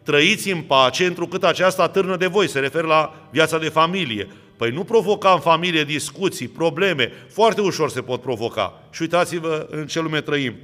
trăiți 0.03 0.51
în 0.51 0.61
pace, 0.61 1.05
întrucât 1.05 1.43
aceasta 1.43 1.87
târnă 1.87 2.17
de 2.17 2.27
voi, 2.27 2.47
se 2.47 2.59
referă 2.59 2.87
la 2.87 3.27
viața 3.31 3.57
de 3.57 3.69
familie. 3.69 4.27
Păi 4.63 4.71
nu 4.71 4.83
provoca 4.83 5.31
în 5.31 5.39
familie 5.39 5.83
discuții, 5.83 6.47
probleme, 6.47 7.11
foarte 7.29 7.61
ușor 7.61 7.89
se 7.89 8.01
pot 8.01 8.21
provoca. 8.21 8.83
Și 8.91 9.01
uitați-vă 9.01 9.67
în 9.69 9.87
ce 9.87 9.99
lume 9.99 10.21
trăim. 10.21 10.55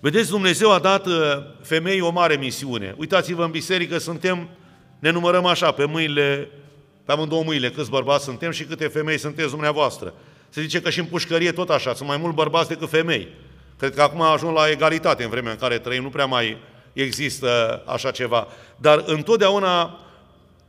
Vedeți, 0.00 0.30
Dumnezeu 0.30 0.72
a 0.72 0.78
dat 0.78 1.06
uh, 1.06 1.14
femeii 1.62 2.00
o 2.00 2.10
mare 2.10 2.36
misiune. 2.36 2.94
Uitați-vă 2.98 3.44
în 3.44 3.50
biserică, 3.50 3.98
suntem, 3.98 4.48
ne 4.98 5.10
numărăm 5.10 5.46
așa, 5.46 5.70
pe 5.70 5.84
mâinile, 5.84 6.48
pe 7.04 7.12
amândouă 7.12 7.42
mâinile, 7.44 7.70
câți 7.70 7.90
bărbați 7.90 8.24
suntem 8.24 8.50
și 8.50 8.64
câte 8.64 8.86
femei 8.86 9.18
sunteți 9.18 9.50
dumneavoastră. 9.50 10.14
Se 10.48 10.60
zice 10.60 10.80
că 10.80 10.90
și 10.90 10.98
în 10.98 11.06
pușcărie 11.06 11.52
tot 11.52 11.70
așa, 11.70 11.94
sunt 11.94 12.08
mai 12.08 12.16
mult 12.16 12.34
bărbați 12.34 12.68
decât 12.68 12.88
femei. 12.88 13.28
Cred 13.78 13.94
că 13.94 14.02
acum 14.02 14.20
ajung 14.20 14.56
la 14.56 14.70
egalitate 14.70 15.22
în 15.24 15.30
vremea 15.30 15.52
în 15.52 15.58
care 15.58 15.78
trăim, 15.78 16.02
nu 16.02 16.08
prea 16.08 16.26
mai 16.26 16.56
există 16.92 17.82
așa 17.86 18.10
ceva. 18.10 18.46
Dar 18.76 19.02
întotdeauna 19.06 20.00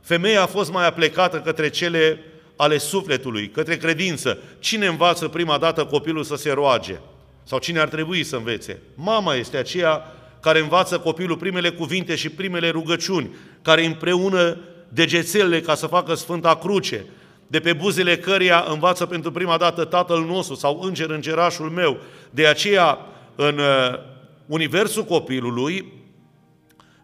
femeia 0.08 0.42
a 0.42 0.46
fost 0.46 0.72
mai 0.72 0.86
aplecată 0.86 1.40
către 1.40 1.68
cele 1.70 2.20
ale 2.56 2.78
sufletului, 2.78 3.48
către 3.48 3.76
credință. 3.76 4.38
Cine 4.58 4.86
învață 4.86 5.28
prima 5.28 5.58
dată 5.58 5.84
copilul 5.84 6.22
să 6.22 6.36
se 6.36 6.52
roage? 6.52 6.98
Sau 7.44 7.58
cine 7.58 7.78
ar 7.78 7.88
trebui 7.88 8.24
să 8.24 8.36
învețe? 8.36 8.82
Mama 8.94 9.34
este 9.34 9.56
aceea 9.56 10.12
care 10.40 10.58
învață 10.58 10.98
copilul 10.98 11.36
primele 11.36 11.70
cuvinte 11.70 12.14
și 12.14 12.28
primele 12.28 12.70
rugăciuni, 12.70 13.30
care 13.62 13.84
împreună 13.84 14.58
degețelele 14.88 15.60
ca 15.60 15.74
să 15.74 15.86
facă 15.86 16.14
Sfânta 16.14 16.56
Cruce, 16.56 17.04
de 17.46 17.60
pe 17.60 17.72
buzele 17.72 18.18
căreia 18.18 18.64
învață 18.68 19.06
pentru 19.06 19.32
prima 19.32 19.56
dată 19.56 19.84
Tatăl 19.84 20.24
nostru 20.24 20.54
sau 20.54 20.80
Înger 20.82 21.10
Îngerașul 21.10 21.70
meu. 21.70 21.96
De 22.30 22.46
aceea, 22.46 22.98
în 23.34 23.58
uh, 23.58 23.98
universul 24.46 25.04
copilului, 25.04 25.92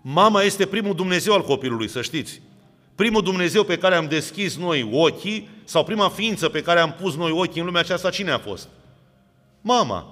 mama 0.02 0.42
este 0.42 0.66
primul 0.66 0.94
Dumnezeu 0.94 1.34
al 1.34 1.42
copilului, 1.42 1.88
să 1.88 2.02
știți. 2.02 2.40
Primul 2.94 3.22
Dumnezeu 3.22 3.64
pe 3.64 3.78
care 3.78 3.94
am 3.94 4.06
deschis 4.06 4.56
noi 4.56 4.88
ochii, 4.92 5.48
sau 5.64 5.84
prima 5.84 6.08
ființă 6.08 6.48
pe 6.48 6.62
care 6.62 6.80
am 6.80 6.96
pus 7.00 7.16
noi 7.16 7.30
ochii 7.30 7.60
în 7.60 7.66
lumea 7.66 7.80
aceasta, 7.80 8.10
cine 8.10 8.30
a 8.30 8.38
fost? 8.38 8.68
Mama. 9.60 10.08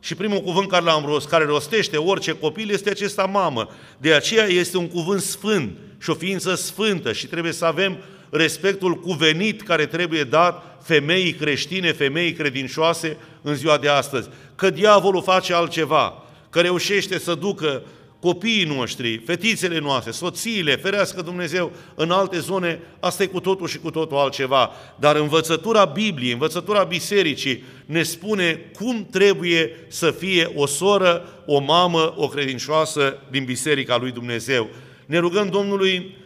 Și 0.00 0.14
primul 0.14 0.40
cuvânt 0.40 0.68
care 0.68 0.84
l-am 0.84 1.04
rost, 1.04 1.28
care 1.28 1.44
rostește 1.44 1.96
orice 1.96 2.32
copil, 2.32 2.70
este 2.70 2.90
acesta 2.90 3.24
mamă. 3.24 3.68
De 3.98 4.14
aceea 4.14 4.44
este 4.44 4.76
un 4.76 4.88
cuvânt 4.88 5.20
sfânt 5.20 5.76
și 6.00 6.10
o 6.10 6.14
ființă 6.14 6.54
sfântă 6.54 7.12
și 7.12 7.26
trebuie 7.26 7.52
să 7.52 7.64
avem 7.64 7.96
respectul 8.30 8.94
cuvenit 8.94 9.62
care 9.62 9.86
trebuie 9.86 10.24
dat 10.24 10.80
femeii 10.82 11.32
creștine, 11.32 11.92
femeii 11.92 12.32
credincioase 12.32 13.16
în 13.42 13.54
ziua 13.54 13.78
de 13.78 13.88
astăzi. 13.88 14.28
Că 14.54 14.70
diavolul 14.70 15.22
face 15.22 15.54
altceva, 15.54 16.22
că 16.50 16.60
reușește 16.60 17.18
să 17.18 17.34
ducă 17.34 17.82
copiii 18.20 18.64
noștri, 18.64 19.18
fetițele 19.18 19.78
noastre, 19.78 20.10
soțiile, 20.10 20.76
ferească 20.76 21.22
Dumnezeu 21.22 21.72
în 21.94 22.10
alte 22.10 22.38
zone, 22.38 22.80
asta 23.00 23.22
e 23.22 23.26
cu 23.26 23.40
totul 23.40 23.66
și 23.66 23.78
cu 23.78 23.90
totul 23.90 24.16
altceva. 24.16 24.70
Dar 24.96 25.16
învățătura 25.16 25.84
Bibliei, 25.84 26.32
învățătura 26.32 26.82
bisericii 26.82 27.64
ne 27.86 28.02
spune 28.02 28.70
cum 28.74 29.06
trebuie 29.10 29.70
să 29.88 30.10
fie 30.10 30.52
o 30.54 30.66
soră, 30.66 31.42
o 31.46 31.60
mamă, 31.60 32.14
o 32.16 32.28
credincioasă 32.28 33.18
din 33.30 33.44
Biserica 33.44 33.96
lui 33.96 34.10
Dumnezeu. 34.10 34.68
Ne 35.06 35.18
rugăm 35.18 35.48
Domnului 35.48 36.16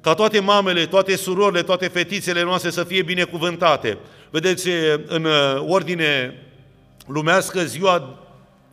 ca 0.00 0.14
toate 0.14 0.40
mamele, 0.40 0.86
toate 0.86 1.16
surorile, 1.16 1.62
toate 1.62 1.88
fetițele 1.88 2.42
noastre 2.42 2.70
să 2.70 2.84
fie 2.84 3.02
binecuvântate. 3.02 3.98
Vedeți, 4.30 4.68
în 5.06 5.24
uh, 5.24 5.64
ordine 5.66 6.42
lumească, 7.06 7.64
ziua 7.64 8.18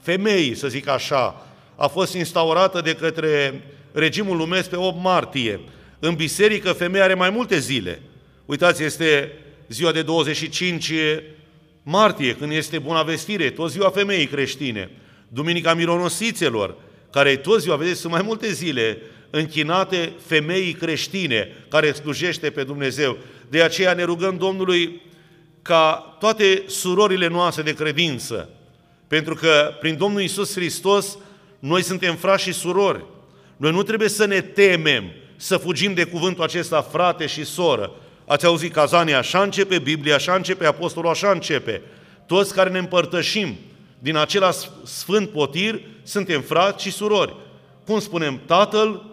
femeii, 0.01 0.55
să 0.55 0.67
zic 0.67 0.87
așa, 0.87 1.45
a 1.75 1.87
fost 1.87 2.13
instaurată 2.13 2.81
de 2.81 2.93
către 2.93 3.63
regimul 3.91 4.37
lumesc 4.37 4.69
pe 4.69 4.75
8 4.75 5.01
martie. 5.01 5.59
În 5.99 6.15
biserică 6.15 6.71
femeia 6.71 7.03
are 7.03 7.13
mai 7.13 7.29
multe 7.29 7.59
zile. 7.59 8.01
Uitați, 8.45 8.83
este 8.83 9.31
ziua 9.69 9.91
de 9.91 10.01
25 10.01 10.91
martie, 11.83 12.35
când 12.35 12.51
este 12.51 12.79
Buna 12.79 13.03
Vestire, 13.03 13.49
tot 13.49 13.71
ziua 13.71 13.89
femeii 13.89 14.27
creștine. 14.27 14.89
Duminica 15.27 15.73
Mironosițelor, 15.73 16.75
care 17.11 17.29
e 17.29 17.35
tot 17.35 17.61
ziua, 17.61 17.75
vedeți, 17.75 17.99
sunt 17.99 18.11
mai 18.11 18.21
multe 18.21 18.51
zile 18.51 18.97
închinate 19.29 20.13
femeii 20.25 20.73
creștine 20.73 21.65
care 21.69 21.91
slujește 21.91 22.49
pe 22.49 22.63
Dumnezeu. 22.63 23.17
De 23.49 23.61
aceea 23.61 23.93
ne 23.93 24.03
rugăm 24.03 24.37
Domnului 24.37 25.01
ca 25.61 26.15
toate 26.19 26.63
surorile 26.67 27.27
noastre 27.27 27.63
de 27.63 27.73
credință, 27.73 28.49
pentru 29.07 29.35
că 29.35 29.73
prin 29.79 29.97
Domnul 29.97 30.21
Isus 30.21 30.53
Hristos 30.53 31.17
noi 31.63 31.81
suntem 31.81 32.15
frați 32.15 32.43
și 32.43 32.51
surori. 32.51 33.05
Noi 33.57 33.71
nu 33.71 33.83
trebuie 33.83 34.09
să 34.09 34.25
ne 34.25 34.41
temem 34.41 35.11
să 35.35 35.57
fugim 35.57 35.93
de 35.93 36.03
cuvântul 36.03 36.43
acesta 36.43 36.81
frate 36.81 37.25
și 37.25 37.43
soră. 37.43 37.91
Ați 38.25 38.45
auzit 38.45 38.73
Cazania, 38.73 39.17
așa 39.17 39.41
începe 39.41 39.79
Biblia, 39.79 40.15
așa 40.15 40.33
începe 40.33 40.65
Apostolul, 40.65 41.09
așa 41.09 41.31
începe. 41.31 41.81
Toți 42.25 42.53
care 42.53 42.69
ne 42.69 42.77
împărtășim 42.77 43.55
din 43.99 44.15
același 44.15 44.57
sfânt 44.83 45.29
potir, 45.29 45.81
suntem 46.03 46.41
frați 46.41 46.83
și 46.83 46.91
surori. 46.91 47.35
Cum 47.85 47.99
spunem, 47.99 48.39
Tatăl 48.45 49.05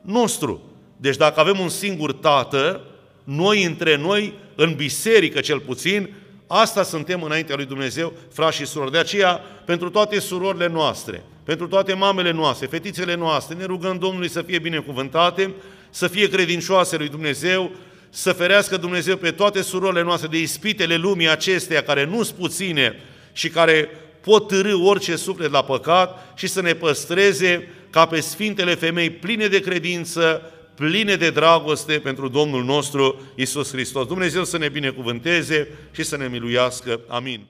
nostru. 0.00 0.60
Deci 0.96 1.16
dacă 1.16 1.40
avem 1.40 1.58
un 1.58 1.68
singur 1.68 2.12
Tată, 2.12 2.80
noi 3.24 3.64
între 3.64 3.96
noi, 3.96 4.34
în 4.54 4.74
biserică 4.74 5.40
cel 5.40 5.60
puțin, 5.60 6.14
asta 6.46 6.82
suntem 6.82 7.22
înaintea 7.22 7.56
lui 7.56 7.64
Dumnezeu, 7.64 8.12
frați 8.32 8.56
și 8.56 8.66
surori. 8.66 8.92
De 8.92 8.98
aceea, 8.98 9.40
pentru 9.64 9.90
toate 9.90 10.18
surorile 10.18 10.68
noastre, 10.68 11.24
pentru 11.46 11.66
toate 11.66 11.94
mamele 11.94 12.30
noastre, 12.30 12.66
fetițele 12.66 13.14
noastre, 13.14 13.56
ne 13.56 13.64
rugăm 13.64 13.98
Domnului 13.98 14.28
să 14.28 14.42
fie 14.42 14.58
binecuvântate, 14.58 15.54
să 15.90 16.08
fie 16.08 16.28
credincioase 16.28 16.96
lui 16.96 17.08
Dumnezeu, 17.08 17.70
să 18.10 18.32
ferească 18.32 18.76
Dumnezeu 18.76 19.16
pe 19.16 19.30
toate 19.30 19.62
surorile 19.62 20.02
noastre 20.02 20.28
de 20.28 20.38
ispitele 20.38 20.96
lumii 20.96 21.28
acesteia, 21.28 21.82
care 21.82 22.04
nu 22.04 22.22
sunt 22.22 22.36
puține 22.36 23.00
și 23.32 23.48
care 23.48 23.88
pot 24.20 24.46
târâ 24.46 24.74
orice 24.74 25.16
suflet 25.16 25.50
la 25.50 25.64
păcat 25.64 26.32
și 26.36 26.46
să 26.46 26.60
ne 26.60 26.74
păstreze 26.74 27.68
ca 27.90 28.06
pe 28.06 28.20
Sfintele 28.20 28.74
Femei 28.74 29.10
pline 29.10 29.46
de 29.46 29.60
credință, 29.60 30.52
pline 30.74 31.14
de 31.14 31.30
dragoste 31.30 31.92
pentru 31.92 32.28
Domnul 32.28 32.64
nostru 32.64 33.20
Isus 33.34 33.70
Hristos. 33.70 34.06
Dumnezeu 34.06 34.44
să 34.44 34.58
ne 34.58 34.68
binecuvânteze 34.68 35.68
și 35.90 36.02
să 36.02 36.16
ne 36.16 36.28
miluiască. 36.28 37.00
Amin. 37.08 37.46